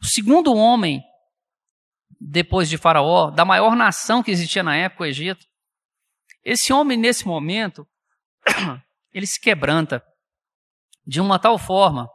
O 0.02 0.06
segundo 0.06 0.54
homem, 0.56 1.02
depois 2.20 2.70
de 2.70 2.78
Faraó, 2.78 3.30
da 3.30 3.44
maior 3.44 3.76
nação 3.76 4.24
que 4.24 4.32
existia 4.32 4.64
na 4.64 4.76
época, 4.76 5.04
o 5.04 5.08
Egito. 5.08 5.46
Esse 6.44 6.72
homem, 6.72 6.98
nesse 6.98 7.28
momento, 7.28 7.86
ele 9.12 9.28
se 9.28 9.40
quebranta 9.40 10.02
de 11.10 11.20
uma 11.20 11.40
tal 11.40 11.58
forma 11.58 12.08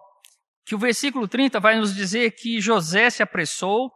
que 0.64 0.72
o 0.72 0.78
versículo 0.78 1.26
30 1.26 1.58
vai 1.58 1.76
nos 1.76 1.92
dizer 1.92 2.30
que 2.30 2.60
José 2.60 3.10
se 3.10 3.24
apressou 3.24 3.90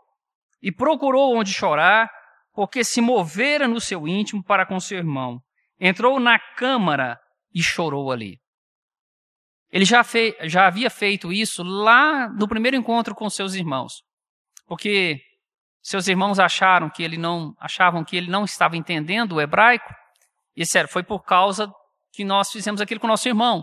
e 0.61 0.73
procurou 0.73 1.37
onde 1.37 1.53
chorar 1.53 2.11
porque 2.53 2.83
se 2.83 3.01
movera 3.01 3.69
no 3.69 3.81
seu 3.81 4.09
íntimo 4.09 4.43
para 4.43 4.67
com 4.67 4.81
seu 4.81 4.99
irmão. 4.99 5.39
Entrou 5.79 6.19
na 6.19 6.37
câmara 6.57 7.17
e 7.55 7.63
chorou 7.63 8.11
ali. 8.11 8.41
Ele 9.71 9.85
já, 9.85 10.03
fei, 10.03 10.37
já 10.43 10.67
havia 10.67 10.91
feito 10.91 11.33
isso 11.33 11.63
lá 11.63 12.29
no 12.31 12.49
primeiro 12.49 12.77
encontro 12.77 13.15
com 13.15 13.31
seus 13.31 13.55
irmãos, 13.55 14.03
porque 14.67 15.21
seus 15.81 16.09
irmãos 16.09 16.41
acharam 16.41 16.91
que 16.91 17.05
ele 17.05 17.17
não 17.17 17.55
achavam 17.61 18.05
que 18.05 18.17
ele 18.17 18.29
não 18.31 18.45
estava 18.45 18.77
entendendo 18.77 19.37
o 19.37 19.41
hebraico. 19.41 19.95
E 20.57 20.67
sério, 20.67 20.91
foi 20.91 21.05
por 21.05 21.23
causa 21.23 21.73
que 22.13 22.25
nós 22.25 22.51
fizemos 22.51 22.81
aquilo 22.81 22.99
com 22.99 23.07
nosso 23.07 23.29
irmão. 23.29 23.63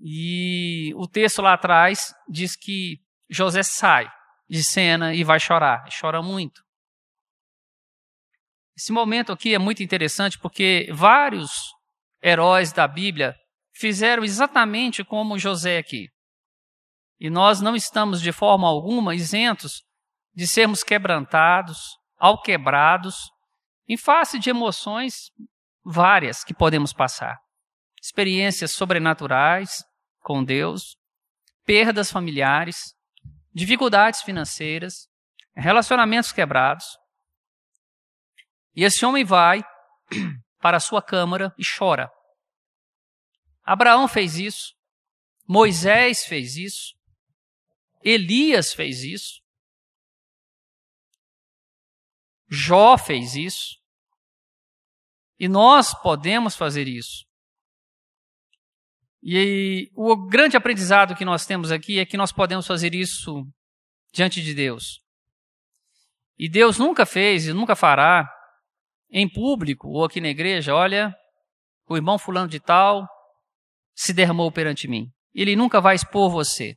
E 0.00 0.94
o 0.96 1.06
texto 1.06 1.42
lá 1.42 1.54
atrás 1.54 2.14
diz 2.28 2.56
que 2.56 2.98
José 3.28 3.62
sai 3.62 4.10
de 4.48 4.64
cena 4.64 5.14
e 5.14 5.22
vai 5.22 5.38
chorar, 5.38 5.84
chora 6.00 6.22
muito. 6.22 6.62
Esse 8.76 8.92
momento 8.92 9.30
aqui 9.30 9.54
é 9.54 9.58
muito 9.58 9.82
interessante 9.82 10.38
porque 10.38 10.88
vários 10.90 11.74
heróis 12.22 12.72
da 12.72 12.88
Bíblia 12.88 13.36
fizeram 13.74 14.24
exatamente 14.24 15.04
como 15.04 15.38
José 15.38 15.76
aqui. 15.76 16.08
E 17.20 17.28
nós 17.28 17.60
não 17.60 17.76
estamos 17.76 18.22
de 18.22 18.32
forma 18.32 18.66
alguma 18.66 19.14
isentos 19.14 19.82
de 20.34 20.46
sermos 20.46 20.82
quebrantados, 20.82 21.78
alquebrados, 22.16 23.30
em 23.86 23.98
face 23.98 24.38
de 24.38 24.48
emoções 24.48 25.30
várias 25.84 26.42
que 26.42 26.54
podemos 26.54 26.94
passar. 26.94 27.38
Experiências 28.02 28.72
sobrenaturais 28.72 29.84
com 30.20 30.44
Deus, 30.44 30.96
perdas 31.64 32.10
familiares, 32.10 32.94
dificuldades 33.52 34.22
financeiras, 34.22 35.08
relacionamentos 35.54 36.32
quebrados, 36.32 36.86
e 38.74 38.84
esse 38.84 39.04
homem 39.04 39.24
vai 39.24 39.62
para 40.60 40.76
a 40.76 40.80
sua 40.80 41.02
câmara 41.02 41.54
e 41.58 41.62
chora. 41.64 42.10
Abraão 43.62 44.06
fez 44.08 44.36
isso, 44.36 44.74
Moisés 45.46 46.24
fez 46.24 46.56
isso, 46.56 46.94
Elias 48.02 48.72
fez 48.72 49.02
isso, 49.02 49.40
Jó 52.48 52.98
fez 52.98 53.36
isso, 53.36 53.78
e 55.38 55.48
nós 55.48 55.94
podemos 56.02 56.56
fazer 56.56 56.88
isso. 56.88 57.29
E 59.22 59.90
o 59.94 60.16
grande 60.16 60.56
aprendizado 60.56 61.14
que 61.14 61.24
nós 61.24 61.44
temos 61.44 61.70
aqui 61.70 61.98
é 61.98 62.06
que 62.06 62.16
nós 62.16 62.32
podemos 62.32 62.66
fazer 62.66 62.94
isso 62.94 63.46
diante 64.12 64.42
de 64.42 64.54
Deus. 64.54 65.00
E 66.38 66.48
Deus 66.48 66.78
nunca 66.78 67.04
fez 67.04 67.46
e 67.46 67.52
nunca 67.52 67.76
fará 67.76 68.28
em 69.10 69.28
público 69.28 69.88
ou 69.88 70.04
aqui 70.04 70.20
na 70.20 70.28
igreja, 70.28 70.74
olha, 70.74 71.14
o 71.86 71.96
irmão 71.96 72.18
fulano 72.18 72.48
de 72.48 72.60
tal 72.60 73.06
se 73.94 74.14
derramou 74.14 74.50
perante 74.50 74.88
mim. 74.88 75.12
Ele 75.34 75.54
nunca 75.54 75.80
vai 75.80 75.94
expor 75.94 76.30
você. 76.30 76.76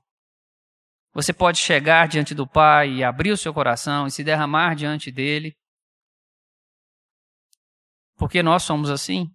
Você 1.13 1.31
pode 1.31 1.59
chegar 1.59 2.07
diante 2.07 2.33
do 2.33 2.47
Pai 2.47 2.89
e 2.89 3.03
abrir 3.03 3.31
o 3.31 3.37
seu 3.37 3.53
coração 3.53 4.07
e 4.07 4.11
se 4.11 4.23
derramar 4.23 4.75
diante 4.75 5.11
dele. 5.11 5.55
Porque 8.17 8.41
nós 8.41 8.63
somos 8.63 8.89
assim. 8.89 9.31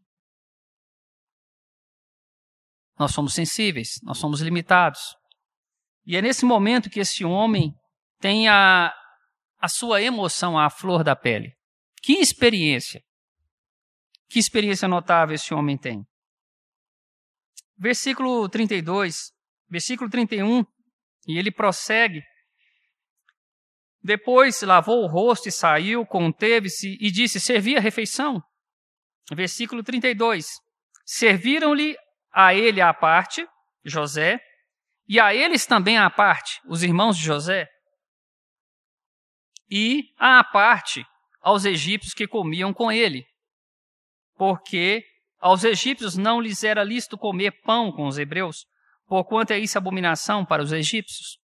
Nós 2.99 3.13
somos 3.13 3.35
sensíveis, 3.35 4.01
nós 4.03 4.19
somos 4.19 4.41
limitados. 4.41 5.01
E 6.05 6.17
é 6.17 6.23
nesse 6.23 6.45
momento 6.45 6.91
que 6.91 7.01
esse 7.01 7.25
homem 7.25 7.73
tem 8.19 8.49
a, 8.49 8.93
a 9.61 9.69
sua 9.69 10.03
emoção 10.03 10.59
à 10.59 10.69
flor 10.69 11.05
da 11.05 11.15
pele. 11.15 11.53
Que 12.03 12.15
experiência! 12.15 13.03
Que 14.29 14.39
experiência 14.39 14.89
notável 14.89 15.35
esse 15.35 15.55
homem 15.55 15.79
tem. 15.79 16.05
Versículo 17.79 18.49
32, 18.49 19.33
versículo 19.71 20.11
31, 20.11 20.65
e 21.27 21.39
ele 21.39 21.53
prossegue. 21.53 22.23
Depois 24.03 24.61
lavou 24.63 25.05
o 25.05 25.07
rosto 25.07 25.49
e 25.49 25.53
saiu, 25.53 26.05
conteve-se 26.05 26.97
e 27.01 27.11
disse: 27.11 27.41
Servi 27.41 27.77
a 27.77 27.81
refeição. 27.81 28.43
Versículo 29.33 29.83
32. 29.83 30.47
Serviram-lhe 31.05 31.97
a 32.33 32.55
ele 32.55 32.81
à 32.81 32.93
parte, 32.93 33.47
José, 33.85 34.41
e 35.07 35.19
a 35.19 35.35
eles 35.35 35.67
também 35.67 35.97
à 35.97 36.11
parte, 36.11 36.61
os 36.67 36.83
irmãos 36.83 37.17
de 37.17 37.25
José, 37.25 37.69
e 39.71 40.05
à 40.19 40.43
parte, 40.45 41.05
aos 41.41 41.65
egípcios 41.65 42.15
que 42.15 42.27
comiam 42.27 42.73
com 42.73 42.91
ele, 42.91 43.27
porque 44.37 45.05
aos 45.39 45.65
egípcios 45.65 46.17
não 46.17 46.41
lhes 46.41 46.63
era 46.63 46.83
lícito 46.83 47.17
comer 47.17 47.53
pão 47.63 47.93
com 47.93 48.07
os 48.07 48.19
hebreus, 48.19 48.67
porquanto 49.07 49.53
é 49.53 49.59
isso 49.59 49.79
abominação 49.79 50.45
para 50.45 50.63
os 50.63 50.73
egípcios. 50.73 51.39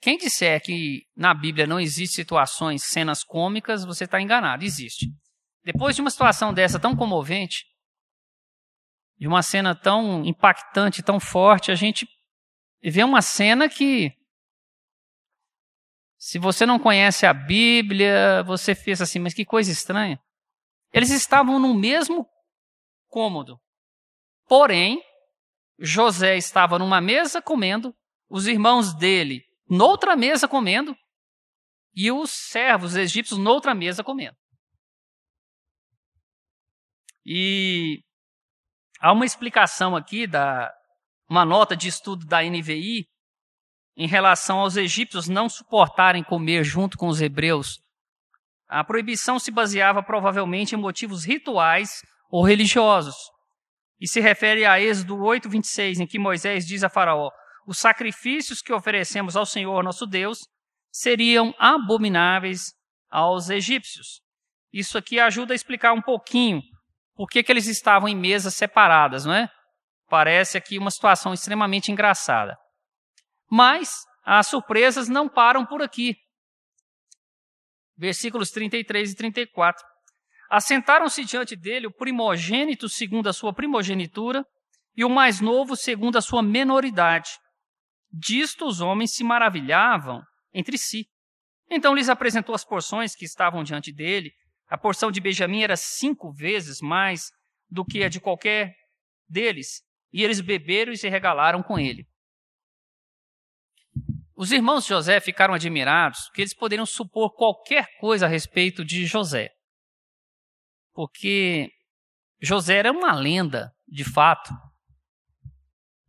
Quem 0.00 0.16
disser 0.16 0.62
que 0.62 1.02
na 1.16 1.34
Bíblia 1.34 1.66
não 1.66 1.80
existe 1.80 2.14
situações, 2.14 2.84
cenas 2.84 3.24
cômicas, 3.24 3.84
você 3.84 4.04
está 4.04 4.20
enganado. 4.20 4.64
Existe. 4.64 5.06
Depois 5.64 5.96
de 5.96 6.00
uma 6.00 6.10
situação 6.10 6.54
dessa 6.54 6.78
tão 6.78 6.94
comovente, 6.94 7.64
de 9.18 9.26
uma 9.26 9.42
cena 9.42 9.74
tão 9.74 10.24
impactante, 10.24 11.02
tão 11.02 11.18
forte, 11.18 11.70
a 11.70 11.74
gente 11.74 12.08
vê 12.82 13.02
uma 13.02 13.20
cena 13.20 13.68
que, 13.68 14.12
se 16.16 16.38
você 16.38 16.64
não 16.64 16.78
conhece 16.78 17.26
a 17.26 17.34
Bíblia, 17.34 18.42
você 18.44 18.74
fez 18.74 19.02
assim, 19.02 19.18
mas 19.18 19.34
que 19.34 19.44
coisa 19.44 19.70
estranha. 19.70 20.20
Eles 20.92 21.10
estavam 21.10 21.58
no 21.58 21.74
mesmo 21.74 22.26
cômodo. 23.08 23.60
Porém, 24.46 25.02
José 25.78 26.36
estava 26.36 26.78
numa 26.78 27.00
mesa 27.00 27.42
comendo, 27.42 27.94
os 28.28 28.46
irmãos 28.46 28.94
dele 28.94 29.44
noutra 29.68 30.16
mesa 30.16 30.48
comendo, 30.48 30.96
e 31.94 32.10
os 32.10 32.30
servos 32.30 32.94
egípcios 32.94 33.38
noutra 33.38 33.74
mesa 33.74 34.02
comendo. 34.04 34.36
E 37.26 38.02
há 39.00 39.12
uma 39.12 39.24
explicação 39.24 39.96
aqui 39.96 40.26
da 40.26 40.72
uma 41.28 41.44
nota 41.44 41.76
de 41.76 41.88
estudo 41.88 42.24
da 42.26 42.42
NVI 42.42 43.06
em 43.96 44.06
relação 44.06 44.60
aos 44.60 44.76
egípcios 44.76 45.28
não 45.28 45.48
suportarem 45.48 46.24
comer 46.24 46.64
junto 46.64 46.96
com 46.96 47.08
os 47.08 47.20
hebreus. 47.20 47.80
A 48.68 48.82
proibição 48.82 49.38
se 49.38 49.50
baseava 49.50 50.02
provavelmente 50.02 50.74
em 50.74 50.78
motivos 50.78 51.24
rituais 51.24 52.00
ou 52.30 52.44
religiosos. 52.44 53.16
E 54.00 54.08
se 54.08 54.20
refere 54.20 54.64
a 54.64 54.80
Êxodo 54.80 55.16
8:26, 55.16 56.00
em 56.00 56.06
que 56.06 56.18
Moisés 56.18 56.66
diz 56.66 56.84
a 56.84 56.88
Faraó: 56.88 57.30
os 57.66 57.78
sacrifícios 57.78 58.62
que 58.62 58.72
oferecemos 58.72 59.36
ao 59.36 59.44
Senhor 59.44 59.82
nosso 59.82 60.06
Deus 60.06 60.38
seriam 60.90 61.54
abomináveis 61.58 62.72
aos 63.10 63.50
egípcios. 63.50 64.20
Isso 64.72 64.96
aqui 64.96 65.18
ajuda 65.18 65.52
a 65.52 65.56
explicar 65.56 65.92
um 65.92 66.02
pouquinho 66.02 66.62
por 67.18 67.28
que, 67.28 67.42
que 67.42 67.50
eles 67.50 67.66
estavam 67.66 68.08
em 68.08 68.14
mesas 68.14 68.54
separadas, 68.54 69.24
não 69.24 69.34
é? 69.34 69.50
Parece 70.08 70.56
aqui 70.56 70.78
uma 70.78 70.88
situação 70.88 71.34
extremamente 71.34 71.90
engraçada. 71.90 72.56
Mas 73.50 73.90
as 74.24 74.46
surpresas 74.46 75.08
não 75.08 75.28
param 75.28 75.66
por 75.66 75.82
aqui. 75.82 76.14
Versículos 77.96 78.52
33 78.52 79.10
e 79.10 79.16
34. 79.16 79.84
Assentaram-se 80.48 81.24
diante 81.24 81.56
dele 81.56 81.88
o 81.88 81.92
primogênito 81.92 82.88
segundo 82.88 83.28
a 83.28 83.32
sua 83.32 83.52
primogenitura 83.52 84.44
e 84.96 85.04
o 85.04 85.10
mais 85.10 85.40
novo 85.40 85.74
segundo 85.74 86.18
a 86.18 86.22
sua 86.22 86.40
menoridade. 86.40 87.30
Disto 88.12 88.64
os 88.64 88.80
homens 88.80 89.12
se 89.12 89.24
maravilhavam 89.24 90.22
entre 90.54 90.78
si. 90.78 91.04
Então 91.68 91.96
lhes 91.96 92.08
apresentou 92.08 92.54
as 92.54 92.64
porções 92.64 93.16
que 93.16 93.24
estavam 93.24 93.64
diante 93.64 93.92
dele. 93.92 94.30
A 94.68 94.76
porção 94.76 95.10
de 95.10 95.20
Benjamim 95.20 95.62
era 95.62 95.76
cinco 95.76 96.30
vezes 96.30 96.80
mais 96.80 97.30
do 97.70 97.84
que 97.84 98.04
a 98.04 98.08
de 98.08 98.20
qualquer 98.20 98.74
deles, 99.28 99.82
e 100.12 100.22
eles 100.22 100.40
beberam 100.40 100.92
e 100.92 100.96
se 100.96 101.08
regalaram 101.08 101.62
com 101.62 101.78
ele. 101.78 102.06
Os 104.36 104.52
irmãos 104.52 104.84
de 104.84 104.90
José 104.90 105.18
ficaram 105.20 105.54
admirados 105.54 106.30
que 106.30 106.42
eles 106.42 106.54
poderiam 106.54 106.86
supor 106.86 107.34
qualquer 107.34 107.88
coisa 107.98 108.26
a 108.26 108.28
respeito 108.28 108.84
de 108.84 109.04
José. 109.04 109.50
Porque 110.92 111.70
José 112.40 112.76
era 112.76 112.92
uma 112.92 113.12
lenda, 113.12 113.74
de 113.86 114.04
fato. 114.04 114.50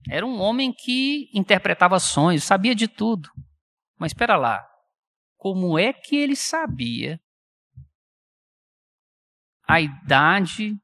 Era 0.07 0.25
um 0.25 0.39
homem 0.39 0.71
que 0.71 1.29
interpretava 1.33 1.99
sonhos, 1.99 2.43
sabia 2.43 2.75
de 2.75 2.87
tudo. 2.87 3.29
Mas 3.97 4.11
espera 4.11 4.35
lá, 4.35 4.63
como 5.35 5.79
é 5.79 5.91
que 5.91 6.15
ele 6.15 6.35
sabia 6.35 7.19
a 9.69 9.79
idade 9.79 10.75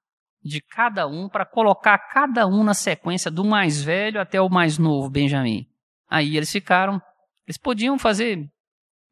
de 0.44 0.62
cada 0.62 1.08
um 1.08 1.28
para 1.28 1.44
colocar 1.44 1.98
cada 1.98 2.46
um 2.46 2.64
na 2.64 2.76
sequência 2.76 3.32
do 3.32 3.44
mais 3.44 3.82
velho 3.82 4.22
até 4.22 4.40
o 4.40 4.48
mais 4.48 4.78
novo, 4.78 5.10
Benjamim? 5.10 5.66
Aí 6.08 6.38
eles 6.38 6.52
ficaram, 6.52 7.02
eles 7.48 7.58
podiam 7.58 7.98
fazer 7.98 8.48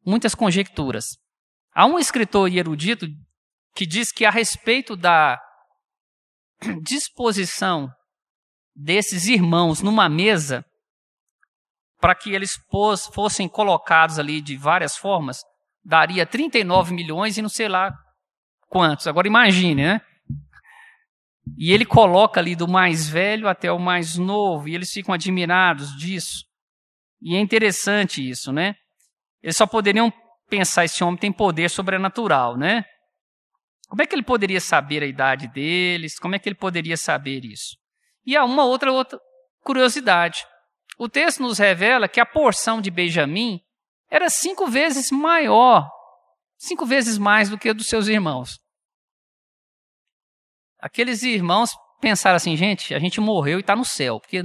muitas 0.06 0.32
conjecturas. 0.32 1.18
Há 1.74 1.86
um 1.86 1.98
escritor 1.98 2.48
erudito 2.54 3.04
que 3.74 3.84
diz 3.84 4.12
que 4.12 4.24
a 4.24 4.30
respeito 4.30 4.94
da 4.94 5.40
disposição 6.80 7.90
desses 8.76 9.26
irmãos 9.26 9.82
numa 9.82 10.08
mesa 10.08 10.64
para 12.00 12.14
que 12.14 12.32
eles 12.32 12.52
fossem 13.12 13.48
colocados 13.48 14.20
ali 14.20 14.40
de 14.40 14.56
várias 14.56 14.96
formas, 14.96 15.40
daria 15.84 16.24
39 16.24 16.94
milhões 16.94 17.36
e 17.36 17.42
não 17.42 17.48
sei 17.48 17.68
lá 17.68 17.92
quantos. 18.74 19.06
Agora 19.06 19.28
imagine, 19.28 19.84
né? 19.84 20.00
E 21.56 21.72
ele 21.72 21.84
coloca 21.84 22.40
ali 22.40 22.56
do 22.56 22.66
mais 22.66 23.08
velho 23.08 23.46
até 23.46 23.70
o 23.70 23.78
mais 23.78 24.18
novo, 24.18 24.68
e 24.68 24.74
eles 24.74 24.90
ficam 24.90 25.14
admirados 25.14 25.96
disso. 25.96 26.44
E 27.22 27.36
é 27.36 27.40
interessante 27.40 28.28
isso, 28.28 28.52
né? 28.52 28.74
Eles 29.40 29.56
só 29.56 29.64
poderiam 29.64 30.12
pensar: 30.50 30.84
esse 30.84 31.04
homem 31.04 31.16
tem 31.16 31.30
poder 31.30 31.70
sobrenatural, 31.70 32.56
né? 32.56 32.84
Como 33.88 34.02
é 34.02 34.06
que 34.06 34.14
ele 34.16 34.24
poderia 34.24 34.60
saber 34.60 35.04
a 35.04 35.06
idade 35.06 35.46
deles? 35.46 36.18
Como 36.18 36.34
é 36.34 36.38
que 36.40 36.48
ele 36.48 36.56
poderia 36.56 36.96
saber 36.96 37.44
isso? 37.44 37.76
E 38.26 38.36
há 38.36 38.44
uma 38.44 38.64
outra, 38.64 38.90
outra 38.90 39.20
curiosidade. 39.62 40.44
O 40.98 41.08
texto 41.08 41.40
nos 41.40 41.58
revela 41.58 42.08
que 42.08 42.18
a 42.18 42.26
porção 42.26 42.80
de 42.80 42.90
Benjamim 42.90 43.60
era 44.10 44.28
cinco 44.28 44.66
vezes 44.66 45.12
maior, 45.12 45.88
cinco 46.58 46.84
vezes 46.84 47.18
mais 47.18 47.48
do 47.48 47.58
que 47.58 47.68
a 47.68 47.72
dos 47.72 47.86
seus 47.86 48.08
irmãos. 48.08 48.63
Aqueles 50.84 51.22
irmãos 51.22 51.70
pensaram 52.00 52.36
assim, 52.36 52.56
gente, 52.56 52.94
a 52.94 52.98
gente 52.98 53.20
morreu 53.20 53.58
e 53.58 53.60
está 53.60 53.74
no 53.74 53.84
céu, 53.84 54.20
porque 54.20 54.42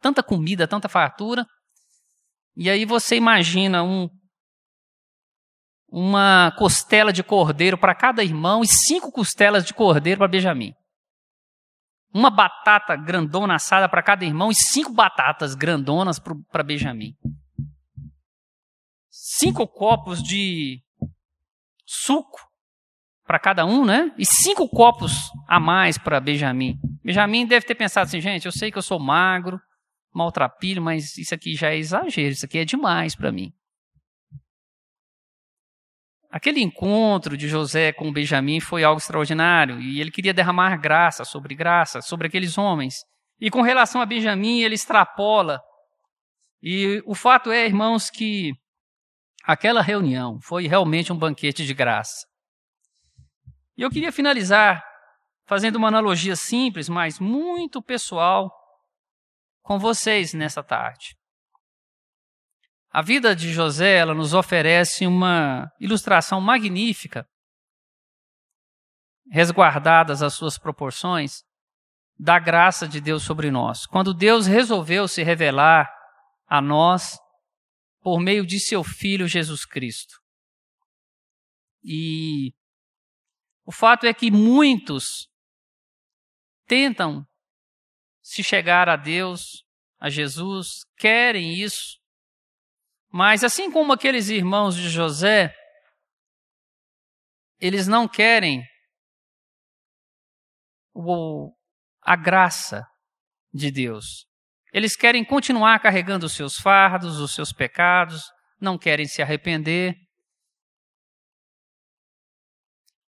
tanta 0.00 0.22
comida, 0.22 0.68
tanta 0.68 0.88
fartura. 0.88 1.44
E 2.56 2.70
aí 2.70 2.84
você 2.84 3.16
imagina 3.16 3.82
um, 3.82 4.08
uma 5.88 6.52
costela 6.58 7.12
de 7.12 7.24
cordeiro 7.24 7.76
para 7.76 7.94
cada 7.94 8.22
irmão 8.22 8.62
e 8.62 8.68
cinco 8.68 9.10
costelas 9.10 9.64
de 9.64 9.74
cordeiro 9.74 10.18
para 10.18 10.28
Benjamim 10.28 10.74
uma 12.14 12.30
batata 12.30 12.94
grandona 12.94 13.54
assada 13.54 13.88
para 13.88 14.02
cada 14.02 14.24
irmão 14.24 14.50
e 14.50 14.54
cinco 14.54 14.92
batatas 14.92 15.54
grandonas 15.54 16.18
para 16.18 16.62
Benjamin. 16.62 17.16
Cinco 19.10 19.66
copos 19.66 20.22
de 20.22 20.82
suco 21.86 22.51
para 23.26 23.38
cada 23.38 23.64
um, 23.64 23.84
né? 23.84 24.12
E 24.18 24.26
cinco 24.26 24.68
copos 24.68 25.30
a 25.48 25.60
mais 25.60 25.96
para 25.96 26.20
Benjamin. 26.20 26.78
Benjamin 27.04 27.46
deve 27.46 27.66
ter 27.66 27.74
pensado 27.74 28.06
assim, 28.06 28.20
gente, 28.20 28.46
eu 28.46 28.52
sei 28.52 28.70
que 28.70 28.78
eu 28.78 28.82
sou 28.82 28.98
magro, 28.98 29.60
maltrapilho, 30.14 30.82
mas 30.82 31.16
isso 31.16 31.34
aqui 31.34 31.54
já 31.54 31.70
é 31.70 31.76
exagero, 31.76 32.32
isso 32.32 32.44
aqui 32.44 32.58
é 32.58 32.64
demais 32.64 33.14
para 33.14 33.32
mim. 33.32 33.52
Aquele 36.30 36.62
encontro 36.62 37.36
de 37.36 37.46
José 37.46 37.92
com 37.92 38.10
Benjamim 38.10 38.58
foi 38.58 38.82
algo 38.84 38.98
extraordinário 38.98 39.78
e 39.80 40.00
ele 40.00 40.10
queria 40.10 40.32
derramar 40.32 40.78
graça 40.78 41.24
sobre 41.24 41.54
graça 41.54 42.00
sobre 42.00 42.26
aqueles 42.26 42.56
homens. 42.56 43.04
E 43.38 43.50
com 43.50 43.60
relação 43.60 44.00
a 44.00 44.06
Benjamim, 44.06 44.62
ele 44.62 44.74
extrapola. 44.74 45.60
E 46.62 47.02
o 47.04 47.14
fato 47.14 47.50
é, 47.50 47.66
irmãos, 47.66 48.08
que 48.08 48.52
aquela 49.44 49.82
reunião 49.82 50.38
foi 50.40 50.66
realmente 50.66 51.12
um 51.12 51.18
banquete 51.18 51.66
de 51.66 51.74
graça. 51.74 52.26
E 53.76 53.82
eu 53.82 53.90
queria 53.90 54.12
finalizar 54.12 54.82
fazendo 55.46 55.76
uma 55.76 55.88
analogia 55.88 56.36
simples, 56.36 56.88
mas 56.88 57.18
muito 57.18 57.82
pessoal 57.82 58.50
com 59.62 59.78
vocês 59.78 60.34
nessa 60.34 60.62
tarde. 60.62 61.16
A 62.90 63.00
vida 63.00 63.34
de 63.34 63.52
José 63.52 63.96
ela 63.96 64.14
nos 64.14 64.34
oferece 64.34 65.06
uma 65.06 65.70
ilustração 65.80 66.40
magnífica, 66.40 67.26
resguardadas 69.30 70.22
as 70.22 70.34
suas 70.34 70.58
proporções, 70.58 71.42
da 72.18 72.38
graça 72.38 72.86
de 72.86 73.00
Deus 73.00 73.22
sobre 73.22 73.50
nós. 73.50 73.86
Quando 73.86 74.12
Deus 74.14 74.46
resolveu 74.46 75.08
se 75.08 75.22
revelar 75.22 75.90
a 76.46 76.60
nós 76.60 77.18
por 78.00 78.20
meio 78.20 78.46
de 78.46 78.60
seu 78.60 78.84
Filho 78.84 79.26
Jesus 79.26 79.64
Cristo. 79.64 80.20
E 81.82 82.52
o 83.64 83.72
fato 83.72 84.06
é 84.06 84.14
que 84.14 84.30
muitos 84.30 85.28
tentam 86.66 87.26
se 88.22 88.42
chegar 88.42 88.88
a 88.88 88.96
Deus, 88.96 89.64
a 89.98 90.08
Jesus, 90.08 90.84
querem 90.96 91.54
isso, 91.54 92.00
mas 93.10 93.44
assim 93.44 93.70
como 93.70 93.92
aqueles 93.92 94.28
irmãos 94.28 94.74
de 94.74 94.88
José, 94.88 95.54
eles 97.60 97.86
não 97.86 98.08
querem 98.08 98.64
o, 100.94 101.54
a 102.02 102.16
graça 102.16 102.86
de 103.52 103.70
Deus. 103.70 104.26
Eles 104.72 104.96
querem 104.96 105.24
continuar 105.24 105.78
carregando 105.80 106.26
os 106.26 106.32
seus 106.32 106.56
fardos, 106.56 107.18
os 107.18 107.34
seus 107.34 107.52
pecados, 107.52 108.22
não 108.58 108.78
querem 108.78 109.06
se 109.06 109.20
arrepender. 109.20 109.94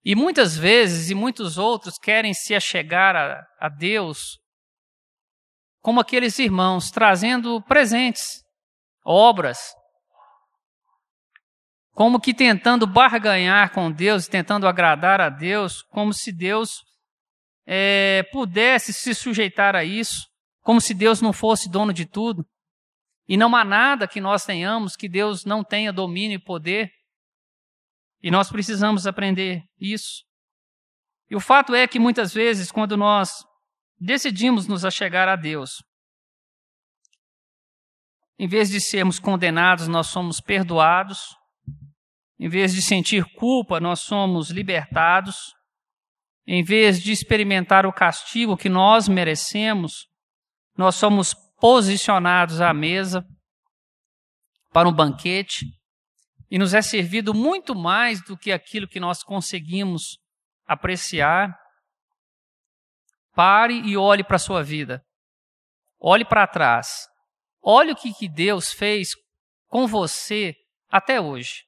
E 0.04 0.16
muitas 0.16 0.58
vezes, 0.58 1.10
e 1.10 1.16
muitos 1.16 1.58
outros, 1.58 1.98
querem 1.98 2.34
se 2.34 2.56
achegar 2.56 3.16
a, 3.16 3.46
a 3.60 3.70
Deus 3.70 4.40
como 5.82 6.00
aqueles 6.00 6.38
irmãos, 6.38 6.92
trazendo 6.92 7.62
presentes, 7.64 8.44
obras, 9.04 9.58
como 11.94 12.20
que 12.20 12.34
tentando 12.34 12.88
barganhar 12.88 13.72
com 13.72 13.92
Deus, 13.92 14.28
tentando 14.28 14.68
agradar 14.68 15.20
a 15.20 15.30
Deus, 15.30 15.82
como 15.84 16.14
se 16.14 16.32
Deus 16.32 16.84
é, 17.66 18.24
pudesse 18.32 18.94
se 18.94 19.14
sujeitar 19.14 19.76
a 19.76 19.84
isso, 19.84 20.28
como 20.62 20.80
se 20.80 20.94
Deus 20.94 21.22
não 21.22 21.34
fosse 21.34 21.70
dono 21.70 21.92
de 21.92 22.06
tudo. 22.06 22.46
E 23.28 23.38
não 23.38 23.56
há 23.56 23.64
nada 23.64 24.08
que 24.08 24.22
nós 24.22 24.46
tenhamos 24.46 24.96
que 24.96 25.10
Deus 25.10 25.46
não 25.46 25.64
tenha 25.64 25.92
domínio 25.92 26.36
e 26.36 26.44
poder. 26.44 26.92
E 28.22 28.30
nós 28.30 28.50
precisamos 28.50 29.08
aprender 29.08 29.64
isso. 29.80 30.24
E 31.30 31.36
o 31.36 31.40
fato 31.40 31.74
é 31.74 31.88
que 31.88 32.00
muitas 32.00 32.34
vezes, 32.34 32.72
quando 32.72 32.96
nós 32.96 33.46
decidimos 34.00 34.68
nos 34.68 34.86
achegar 34.86 35.28
a 35.28 35.36
Deus, 35.36 35.82
em 38.38 38.48
vez 38.48 38.70
de 38.70 38.82
sermos 38.82 39.20
condenados, 39.20 39.88
nós 39.88 40.08
somos 40.08 40.42
perdoados. 40.42 41.36
Em 42.40 42.50
vez 42.50 42.74
de 42.74 42.82
sentir 42.82 43.24
culpa, 43.36 43.80
nós 43.80 44.00
somos 44.00 44.50
libertados. 44.50 45.54
Em 46.48 46.64
vez 46.64 47.00
de 47.00 47.12
experimentar 47.12 47.86
o 47.86 47.94
castigo 47.94 48.58
que 48.58 48.68
nós 48.68 49.08
merecemos, 49.08 50.08
nós 50.76 50.96
somos 50.96 51.36
posicionados 51.60 52.60
à 52.60 52.74
mesa 52.74 53.24
para 54.74 54.90
um 54.90 54.94
banquete 54.94 55.66
e 56.52 56.60
nos 56.60 56.74
é 56.74 56.82
servido 56.82 57.34
muito 57.34 57.74
mais 57.74 58.22
do 58.22 58.38
que 58.38 58.52
aquilo 58.52 58.86
que 58.86 59.00
nós 59.00 59.24
conseguimos 59.24 60.20
apreciar. 60.66 61.58
Pare 63.34 63.76
e 63.88 63.96
olhe 63.96 64.22
para 64.22 64.36
a 64.36 64.40
sua 64.40 64.62
vida. 64.62 65.02
Olhe 65.98 66.26
para 66.26 66.46
trás. 66.46 67.08
Olhe 67.62 67.94
o 67.94 67.96
que, 67.96 68.14
que 68.14 68.28
Deus 68.28 68.74
fez 68.74 69.12
com 69.68 69.88
você 69.88 70.54
até 70.90 71.22
hoje. 71.22 71.64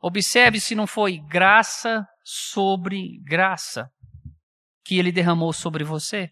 Observe 0.00 0.60
se 0.60 0.76
não 0.76 0.86
foi 0.86 1.18
graça 1.18 2.06
sobre 2.22 3.18
graça 3.24 3.90
que 4.84 4.96
ele 4.96 5.10
derramou 5.10 5.52
sobre 5.52 5.82
você. 5.82 6.30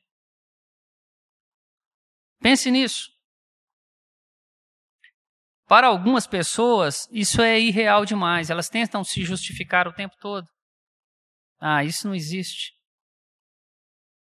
Pense 2.40 2.70
nisso. 2.70 3.10
Para 5.70 5.86
algumas 5.86 6.26
pessoas, 6.26 7.06
isso 7.12 7.40
é 7.40 7.56
irreal 7.56 8.04
demais. 8.04 8.50
Elas 8.50 8.68
tentam 8.68 9.04
se 9.04 9.22
justificar 9.22 9.86
o 9.86 9.92
tempo 9.92 10.16
todo. 10.20 10.44
Ah, 11.60 11.84
isso 11.84 12.08
não 12.08 12.14
existe. 12.16 12.72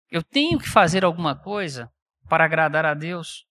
Eu 0.09 0.23
tenho 0.23 0.61
que 0.61 0.69
fazer 0.69 1.05
alguma 1.05 1.35
coisa 1.37 1.91
para 2.29 2.45
agradar 2.45 2.87
a 2.87 2.95
Deus. 2.95 3.45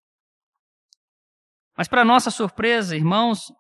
Mas, 1.75 1.89
para 1.89 2.05
nossa 2.05 2.31
surpresa, 2.31 2.95
irmãos, 2.95 3.51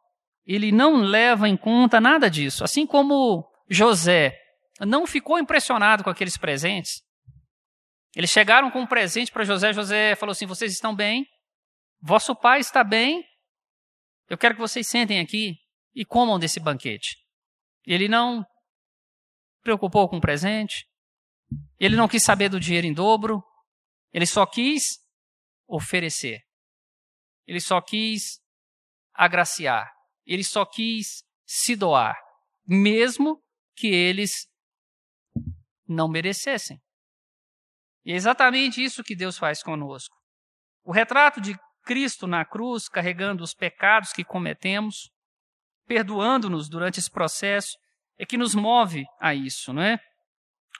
ele 0.45 0.71
não 0.71 1.01
leva 1.01 1.49
em 1.49 1.57
conta 1.57 1.99
nada 1.99 2.29
disso. 2.29 2.63
Assim 2.63 2.87
como 2.87 3.45
José 3.69 4.39
não 4.79 5.05
ficou 5.05 5.37
impressionado 5.37 6.01
com 6.01 6.09
aqueles 6.09 6.37
presentes. 6.37 7.01
Eles 8.15 8.29
chegaram 8.29 8.71
com 8.71 8.83
um 8.83 8.87
presente 8.87 9.33
para 9.33 9.43
José. 9.43 9.73
José 9.73 10.15
falou 10.15 10.31
assim: 10.31 10.45
Vocês 10.45 10.71
estão 10.71 10.95
bem? 10.95 11.25
Vosso 12.01 12.33
pai 12.33 12.61
está 12.61 12.85
bem? 12.85 13.21
Eu 14.33 14.37
quero 14.39 14.55
que 14.55 14.61
vocês 14.61 14.87
sentem 14.87 15.19
aqui 15.19 15.59
e 15.93 16.03
comam 16.03 16.39
desse 16.39 16.59
banquete. 16.59 17.23
Ele 17.85 18.07
não 18.07 18.43
preocupou 19.61 20.09
com 20.09 20.17
o 20.17 20.21
presente. 20.21 20.87
Ele 21.79 21.95
não 21.95 22.07
quis 22.07 22.23
saber 22.23 22.49
do 22.49 22.59
dinheiro 22.59 22.87
em 22.87 22.93
dobro. 22.93 23.43
Ele 24.11 24.25
só 24.25 24.43
quis 24.47 24.81
oferecer. 25.67 26.41
Ele 27.45 27.61
só 27.61 27.79
quis 27.79 28.39
agraciar. 29.13 29.87
Ele 30.25 30.43
só 30.43 30.65
quis 30.65 31.23
se 31.45 31.75
doar, 31.75 32.17
mesmo 32.65 33.39
que 33.75 33.85
eles 33.85 34.47
não 35.87 36.09
merecessem. 36.09 36.81
E 38.03 38.11
é 38.11 38.15
exatamente 38.15 38.83
isso 38.83 39.03
que 39.03 39.15
Deus 39.15 39.37
faz 39.37 39.61
conosco. 39.61 40.17
O 40.83 40.91
retrato 40.91 41.39
de 41.39 41.55
Cristo 41.83 42.25
na 42.27 42.45
cruz, 42.45 42.87
carregando 42.87 43.43
os 43.43 43.53
pecados 43.53 44.11
que 44.13 44.23
cometemos, 44.23 45.09
perdoando-nos 45.85 46.69
durante 46.69 46.99
esse 46.99 47.11
processo, 47.11 47.77
é 48.17 48.25
que 48.25 48.37
nos 48.37 48.55
move 48.55 49.03
a 49.19 49.33
isso, 49.35 49.73
não 49.73 49.81
é? 49.81 49.99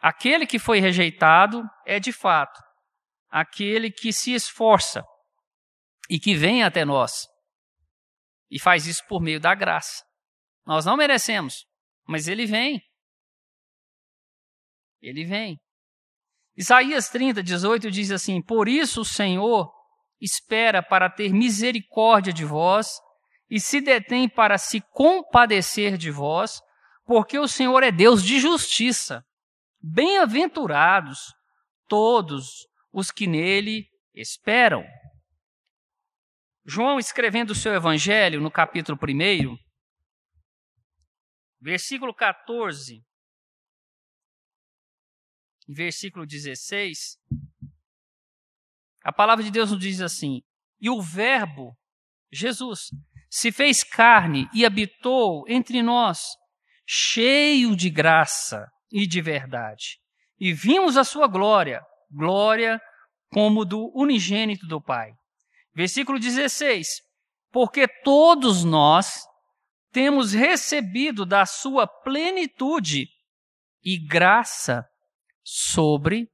Aquele 0.02 0.46
que 0.46 0.60
foi 0.60 0.80
rejeitado 0.80 1.64
é 1.86 2.00
de 2.00 2.12
fato 2.12 2.62
aquele 3.34 3.92
que 3.92 4.14
se 4.14 4.32
esforça 4.32 5.04
e 6.08 6.20
que 6.20 6.36
vem 6.36 6.64
até 6.64 6.86
nós 6.86 7.28
e 8.52 8.60
faz 8.60 8.86
isso 8.86 9.02
por 9.08 9.20
meio 9.20 9.40
da 9.40 9.56
graça. 9.56 10.04
Nós 10.64 10.86
não 10.86 10.96
merecemos, 10.96 11.66
mas 12.08 12.28
ele 12.28 12.46
vem. 12.46 12.80
Ele 15.02 15.26
vem. 15.26 15.58
Isaías 16.56 17.10
30, 17.10 17.42
18 17.42 17.90
diz 17.90 18.12
assim: 18.12 18.40
Por 18.40 18.70
isso 18.70 19.02
o 19.02 19.06
Senhor 19.06 19.74
espera 20.24 20.82
para 20.82 21.10
ter 21.10 21.34
misericórdia 21.34 22.32
de 22.32 22.46
vós 22.46 23.00
e 23.50 23.60
se 23.60 23.82
detém 23.82 24.30
para 24.30 24.58
se 24.58 24.80
compadecer 24.80 25.98
de 25.98 26.10
vós, 26.10 26.62
porque 27.06 27.38
o 27.38 27.48
Senhor 27.48 27.84
é 27.84 27.92
Deus 27.92 28.24
de 28.24 28.40
justiça. 28.40 29.22
Bem-aventurados 29.82 31.34
todos 31.90 32.66
os 32.92 33.12
que 33.12 33.28
nele 33.28 33.86
esperam. 34.16 34.86
João, 36.66 36.98
escrevendo 36.98 37.50
o 37.50 37.56
seu 37.56 37.74
evangelho 37.74 38.40
no 38.40 38.50
capítulo 38.50 38.98
1, 38.98 39.58
versículo 41.60 42.16
14, 42.16 43.04
versículo 45.68 46.26
16, 46.26 47.18
a 49.04 49.12
palavra 49.12 49.44
de 49.44 49.52
Deus 49.52 49.72
nos 49.72 49.80
diz 49.80 50.02
assim: 50.02 50.42
E 50.80 50.90
o 50.90 51.02
Verbo, 51.02 51.76
Jesus, 52.32 52.90
se 53.30 53.52
fez 53.52 53.84
carne 53.84 54.48
e 54.54 54.66
habitou 54.66 55.44
entre 55.48 55.82
nós, 55.82 56.22
cheio 56.88 57.76
de 57.76 57.90
graça 57.90 58.66
e 58.92 59.06
de 59.06 59.22
verdade. 59.22 59.98
E 60.40 60.54
vimos 60.54 60.98
a 60.98 61.04
sua 61.04 61.28
glória, 61.28 61.82
glória 62.10 62.82
como 63.32 63.66
do 63.66 63.92
unigênito 63.96 64.68
do 64.68 64.82
Pai. 64.82 65.12
Versículo 65.76 66.20
16: 66.20 66.88
Porque 67.52 67.88
todos 68.04 68.64
nós 68.64 69.24
temos 69.92 70.34
recebido 70.34 71.26
da 71.26 71.46
sua 71.46 71.88
plenitude 71.88 73.08
e 73.84 73.98
graça 73.98 74.86
sobre 75.44 76.30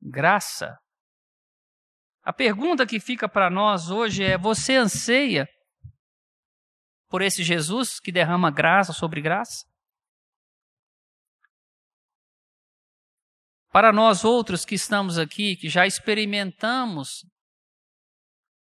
graça. 0.00 0.81
A 2.22 2.32
pergunta 2.32 2.86
que 2.86 3.00
fica 3.00 3.28
para 3.28 3.50
nós 3.50 3.90
hoje 3.90 4.22
é: 4.22 4.38
você 4.38 4.76
anseia 4.76 5.48
por 7.08 7.20
esse 7.20 7.42
Jesus 7.42 7.98
que 7.98 8.12
derrama 8.12 8.50
graça 8.50 8.92
sobre 8.92 9.20
graça? 9.20 9.66
Para 13.70 13.92
nós 13.92 14.24
outros 14.24 14.64
que 14.64 14.74
estamos 14.74 15.18
aqui, 15.18 15.56
que 15.56 15.68
já 15.68 15.86
experimentamos 15.86 17.24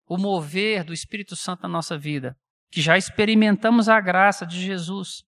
o 0.05 0.17
mover 0.17 0.83
do 0.83 0.93
Espírito 0.93 1.35
Santo 1.35 1.63
na 1.63 1.69
nossa 1.69 1.97
vida, 1.97 2.35
que 2.71 2.81
já 2.81 2.97
experimentamos 2.97 3.87
a 3.87 4.01
graça 4.01 4.45
de 4.45 4.59
Jesus, 4.59 5.23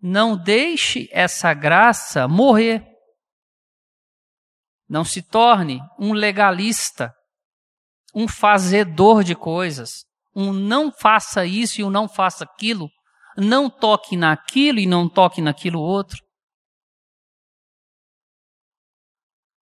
não 0.00 0.36
deixe 0.36 1.08
essa 1.12 1.52
graça 1.54 2.26
morrer. 2.26 2.87
Não 4.88 5.04
se 5.04 5.22
torne 5.22 5.80
um 5.98 6.12
legalista, 6.12 7.12
um 8.14 8.26
fazedor 8.26 9.22
de 9.22 9.34
coisas, 9.34 10.04
um 10.34 10.52
não 10.52 10.90
faça 10.90 11.44
isso 11.44 11.80
e 11.80 11.84
um 11.84 11.90
não 11.90 12.08
faça 12.08 12.44
aquilo, 12.44 12.88
não 13.36 13.68
toque 13.68 14.16
naquilo 14.16 14.78
e 14.78 14.86
não 14.86 15.08
toque 15.08 15.42
naquilo 15.42 15.80
outro. 15.80 16.18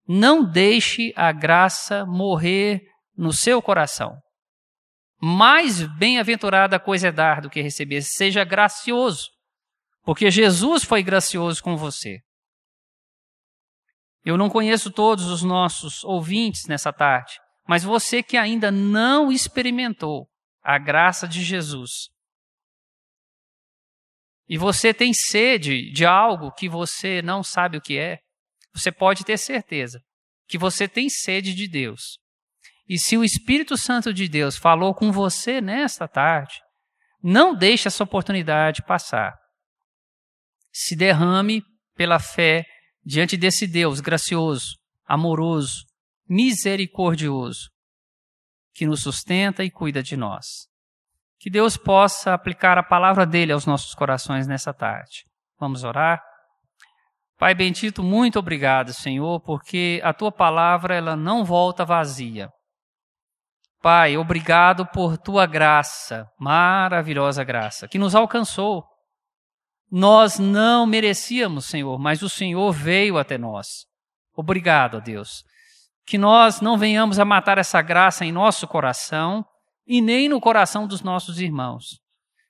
Não 0.05 0.43
deixe 0.43 1.13
a 1.15 1.31
graça 1.31 2.05
morrer 2.05 2.81
no 3.15 3.31
seu 3.31 3.61
coração. 3.61 4.17
Mais 5.21 5.81
bem-aventurada 5.97 6.77
coisa 6.77 7.07
é 7.07 7.11
dar 7.11 7.39
do 7.39 7.49
que 7.49 7.61
receber. 7.61 8.01
Seja 8.01 8.43
gracioso, 8.43 9.29
porque 10.03 10.29
Jesus 10.29 10.83
foi 10.83 11.01
gracioso 11.01 11.63
com 11.63 11.77
você. 11.77 12.19
Eu 14.23 14.37
não 14.37 14.49
conheço 14.49 14.91
todos 14.91 15.25
os 15.25 15.43
nossos 15.43 16.03
ouvintes 16.03 16.65
nessa 16.67 16.93
tarde, 16.93 17.33
mas 17.67 17.83
você 17.83 18.23
que 18.23 18.37
ainda 18.37 18.71
não 18.71 19.31
experimentou 19.31 20.27
a 20.61 20.77
graça 20.77 21.27
de 21.27 21.43
Jesus. 21.43 22.09
E 24.47 24.57
você 24.57 24.93
tem 24.93 25.13
sede 25.13 25.91
de 25.91 26.05
algo 26.05 26.51
que 26.51 26.69
você 26.69 27.21
não 27.21 27.43
sabe 27.43 27.77
o 27.77 27.81
que 27.81 27.97
é, 27.97 28.19
você 28.73 28.91
pode 28.91 29.23
ter 29.23 29.37
certeza 29.37 29.99
que 30.47 30.57
você 30.57 30.87
tem 30.87 31.09
sede 31.09 31.53
de 31.53 31.67
Deus. 31.67 32.19
E 32.87 32.99
se 32.99 33.17
o 33.17 33.23
Espírito 33.23 33.77
Santo 33.77 34.13
de 34.13 34.27
Deus 34.27 34.57
falou 34.57 34.93
com 34.93 35.11
você 35.11 35.61
nesta 35.61 36.07
tarde, 36.07 36.61
não 37.21 37.55
deixe 37.55 37.87
essa 37.87 38.03
oportunidade 38.03 38.83
passar. 38.83 39.33
Se 40.71 40.95
derrame 40.95 41.63
pela 41.95 42.19
fé 42.19 42.65
diante 43.05 43.35
desse 43.37 43.67
Deus 43.67 43.99
gracioso, 43.99 44.77
amoroso, 45.05 45.85
misericordioso, 46.27 47.69
que 48.73 48.85
nos 48.85 49.01
sustenta 49.01 49.63
e 49.63 49.69
cuida 49.69 50.01
de 50.01 50.15
nós. 50.15 50.67
Que 51.39 51.49
Deus 51.49 51.75
possa 51.75 52.33
aplicar 52.33 52.77
a 52.77 52.83
palavra 52.83 53.25
dele 53.25 53.51
aos 53.51 53.65
nossos 53.65 53.93
corações 53.93 54.47
nessa 54.47 54.73
tarde. 54.73 55.25
Vamos 55.59 55.83
orar? 55.83 56.21
Pai 57.37 57.53
bendito, 57.53 58.01
muito 58.01 58.39
obrigado, 58.39 58.93
Senhor, 58.93 59.41
porque 59.41 59.99
a 60.03 60.13
tua 60.13 60.31
palavra 60.31 60.95
ela 60.95 61.15
não 61.15 61.43
volta 61.43 61.83
vazia. 61.83 62.49
Pai, 63.81 64.15
obrigado 64.15 64.85
por 64.85 65.17
tua 65.17 65.45
graça, 65.45 66.25
maravilhosa 66.39 67.43
graça, 67.43 67.85
que 67.85 67.99
nos 67.99 68.15
alcançou. 68.15 68.85
Nós 69.95 70.39
não 70.39 70.87
merecíamos, 70.87 71.67
Senhor, 71.67 71.99
mas 71.99 72.23
o 72.23 72.29
Senhor 72.29 72.71
veio 72.71 73.15
até 73.15 73.37
nós. 73.37 73.85
Obrigado, 74.35 74.99
Deus. 74.99 75.45
Que 76.03 76.17
nós 76.17 76.61
não 76.61 76.79
venhamos 76.79 77.19
a 77.19 77.25
matar 77.25 77.59
essa 77.59 77.79
graça 77.79 78.25
em 78.25 78.31
nosso 78.31 78.67
coração 78.67 79.45
e 79.85 80.01
nem 80.01 80.27
no 80.27 80.41
coração 80.41 80.87
dos 80.87 81.03
nossos 81.03 81.39
irmãos. 81.39 81.99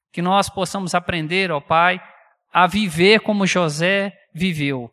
Que 0.09 0.21
nós 0.21 0.47
possamos 0.47 0.95
aprender, 0.95 1.51
ó 1.51 1.59
Pai, 1.59 2.01
a 2.53 2.65
viver 2.65 3.19
como 3.19 3.45
José 3.45 4.13
viveu, 4.33 4.89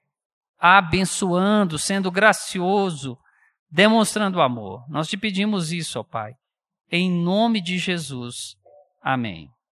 abençoando, 0.58 1.78
sendo 1.78 2.10
gracioso, 2.10 3.16
demonstrando 3.70 4.42
amor. 4.42 4.84
Nós 4.88 5.06
te 5.06 5.16
pedimos 5.16 5.70
isso, 5.70 6.00
ó 6.00 6.02
Pai. 6.02 6.32
Em 6.90 7.08
nome 7.12 7.60
de 7.60 7.78
Jesus. 7.78 8.56
Amém. 9.00 9.48